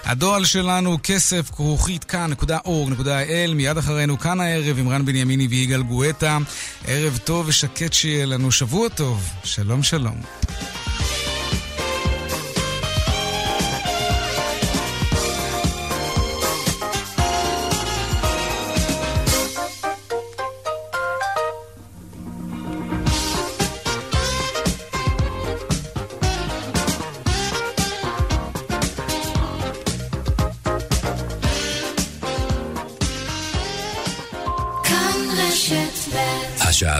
[0.04, 6.38] הדואל שלנו כסף כרוכית כאן.org.il, מיד אחרינו כאן הערב עם רן בנימיני ויגאל גואטה.
[6.86, 10.45] ערב טוב ושקט שיהיה לנו, שבוע טוב, שלום שלום.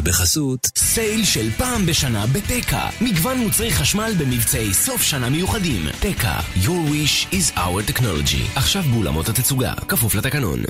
[0.07, 2.89] בחסות סייל של פעם בשנה בתקה.
[3.01, 5.87] מגוון מוצרי חשמל במבצעי סוף שנה מיוחדים.
[6.01, 8.59] תקה, your wish is our technology.
[8.59, 10.63] עכשיו באולמות התצוגה, כפוף לתקנון.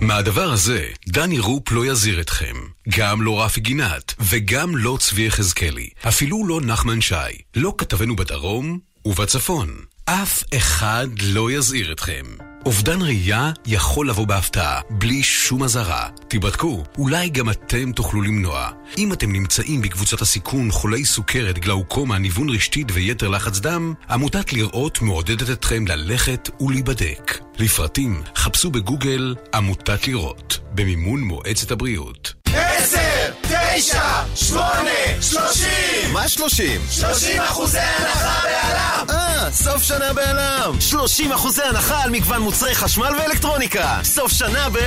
[0.00, 2.54] מהדבר הזה, דני רופ לא יזהיר אתכם.
[2.98, 5.88] גם לא רפי גינת, וגם לא צבי יחזקאלי.
[6.08, 7.14] אפילו לא נחמן שי.
[7.56, 9.68] לא כתבנו בדרום ובצפון.
[10.04, 12.24] אף אחד לא יזהיר אתכם.
[12.66, 16.08] אובדן ראייה יכול לבוא בהפתעה, בלי שום אזהרה.
[16.28, 18.70] תיבדקו, אולי גם אתם תוכלו למנוע.
[18.98, 25.02] אם אתם נמצאים בקבוצת הסיכון חולי סוכרת, גלאוקומה, ניוון רשתית ויתר לחץ דם, עמותת לראות
[25.02, 27.38] מעודדת אתכם ללכת ולהיבדק.
[27.58, 32.34] לפרטים, חפשו בגוגל עמותת לראות, במימון מועצת הבריאות.
[32.54, 33.32] עשר,
[33.76, 36.12] תשע, שמונה, שלושים!
[36.12, 36.80] מה שלושים?
[36.90, 39.06] שלושים אחוזי הנחה בעלם!
[39.10, 40.80] אה, סוף שנה בעלם!
[40.80, 43.98] 30 אחוזי הנחה על מגוון מוצרי חשמל ואלקטרוניקה!
[44.04, 44.78] סוף שנה ב...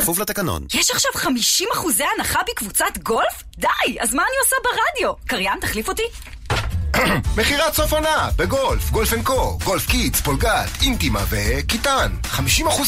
[0.00, 0.66] כפוף לתקנון.
[0.74, 3.42] יש עכשיו 50 אחוזי הנחה בקבוצת גולף?
[3.58, 3.68] די,
[4.00, 5.14] אז מה אני עושה ברדיו?
[5.26, 6.02] קריין, תחליף אותי?
[7.38, 12.12] מכירת סוף עונה בגולף, גולף אנד קו, גולף קידס, פולגת, אינטימה וקיטן.
[12.24, 12.38] 50%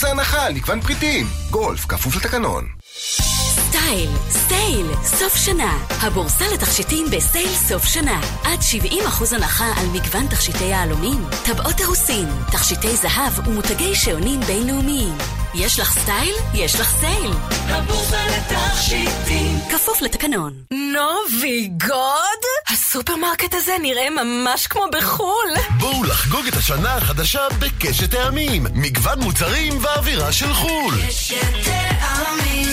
[0.09, 1.27] הנחה על מגוון פריטים.
[1.51, 2.78] גולף, כפוף לתקנון.
[2.99, 5.78] סטייל, סטייל, סוף שנה.
[5.88, 8.20] הבורסה לתכשיטים בסייל סוף שנה.
[8.44, 15.18] עד 70% הנחה על מגוון תכשיטי יהלומים, טבעות אירוסין, תכשיטי זהב ומותגי שעונים בינלאומיים.
[15.55, 16.34] יש לך סטייל?
[16.55, 17.32] יש לך סייל.
[17.51, 19.59] הבורסה לתכשיטים.
[19.72, 20.53] כפוף לתקנון.
[20.70, 22.42] נובי גוד?
[22.68, 25.78] הסופרמרקט הזה נראה ממש כמו בחו"ל.
[25.78, 28.66] בואו לחגוג את השנה החדשה בקשת טעמים.
[28.74, 30.94] מגוון מוצרים ואווירה של חו"ל.
[31.09, 32.68] קשת טעמים,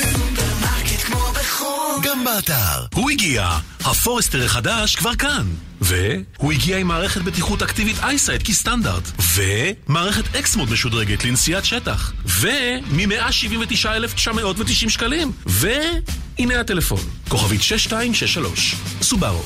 [1.06, 2.02] כמו בחו"ל.
[2.04, 2.86] גם באתר.
[2.94, 5.48] הוא הגיע, הפורסטר החדש כבר כאן.
[5.82, 9.12] והוא הגיע עם מערכת בטיחות אקטיבית EyeSight כסטנדרט.
[9.36, 12.14] ומערכת X-Mode משודרגת לנסיעת שטח.
[12.26, 15.32] ומ-179,990 שקלים.
[15.46, 17.00] והנה הטלפון,
[17.30, 19.44] כוכבית 6263, סובארו.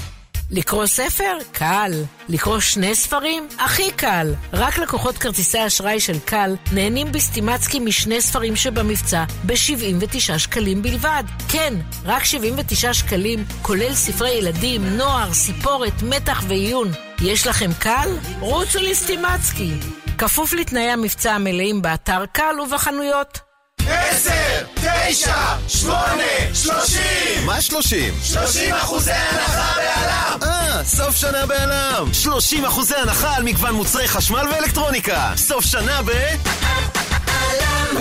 [0.52, 1.38] לקרוא ספר?
[1.52, 1.91] קל.
[2.30, 3.47] לקרוא שני ספרים?
[3.60, 4.34] הכי קל.
[4.54, 11.24] רק לקוחות כרטיסי אשראי של קל נהנים בסטימצקי משני ספרים שבמבצע ב-79 שקלים בלבד.
[11.50, 11.74] כן,
[12.06, 16.88] רק 79 שקלים, כולל ספרי ילדים, נוער, סיפורת, מתח ועיון.
[17.22, 18.10] יש לכם קל?
[18.39, 19.74] רוצו לסטימצקי.
[20.18, 23.49] כפוף לתנאי המבצע המלאים באתר קל ובחנויות.
[23.92, 25.36] עשר, תשע,
[25.68, 27.46] שמונה, שלושים!
[27.46, 28.14] מה שלושים?
[28.24, 30.40] שלושים אחוזי הנחה בעלם!
[30.44, 32.14] אה, סוף שנה בעלם!
[32.14, 35.32] 30 אחוזי הנחה על מגוון מוצרי חשמל ואלקטרוניקה!
[35.36, 36.12] סוף שנה ב...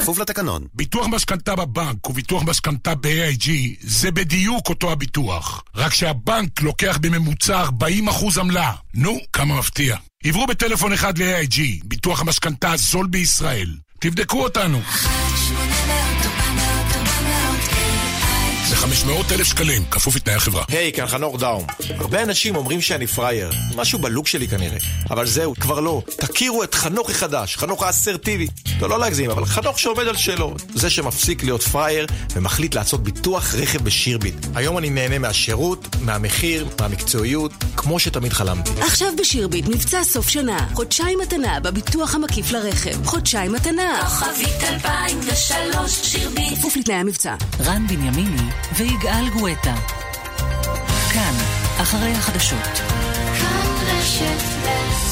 [0.09, 0.64] כפוף לתקנון.
[0.74, 5.62] ביטוח משכנתה בבנק וביטוח משכנתה ב-AIG זה בדיוק אותו הביטוח.
[5.74, 8.72] רק שהבנק לוקח בממוצע 40% עמלה.
[8.95, 9.97] נו, כמה מפתיע.
[10.24, 13.76] עברו בטלפון אחד ל-AIG, ביטוח המשכנתה הזול בישראל.
[14.01, 14.80] תבדקו אותנו.
[18.78, 20.64] ל-500 אלף שקלים, כפוף לתנאי החברה.
[20.68, 21.66] היי, כאן חנוך דאום.
[21.98, 23.50] הרבה אנשים אומרים שאני פראייר.
[23.76, 24.78] משהו בלוק שלי כנראה.
[25.10, 26.02] אבל זהו, כבר לא.
[26.06, 28.46] תכירו את חנוך החדש, חנוך האסרטיבי.
[28.80, 30.54] לא, לא להגזים, אבל חנוך שעומד על שלו.
[30.74, 34.46] זה שמפסיק להיות פראייר ומחליט לעשות ביטוח רכב בשירביט.
[34.54, 38.70] היום אני נהנה מהשירות, מהמחיר, מהמקצועיות, כמו שתמיד חלמתי.
[38.80, 40.68] עכשיו בשירביט מבצע סוף שנה.
[40.74, 43.06] חודשיים מתנה בביטוח המקיף לרכב.
[43.06, 44.00] חודשיים מתנה.
[44.00, 46.58] כוכבית 2003 שירביט.
[46.58, 47.34] כפוף לתנאי המבצע.
[47.60, 49.74] רן בנימיני ויגאל גואטה.
[51.12, 51.34] כאן,
[51.82, 52.78] אחרי החדשות.
[53.38, 55.07] כאן רשת ב'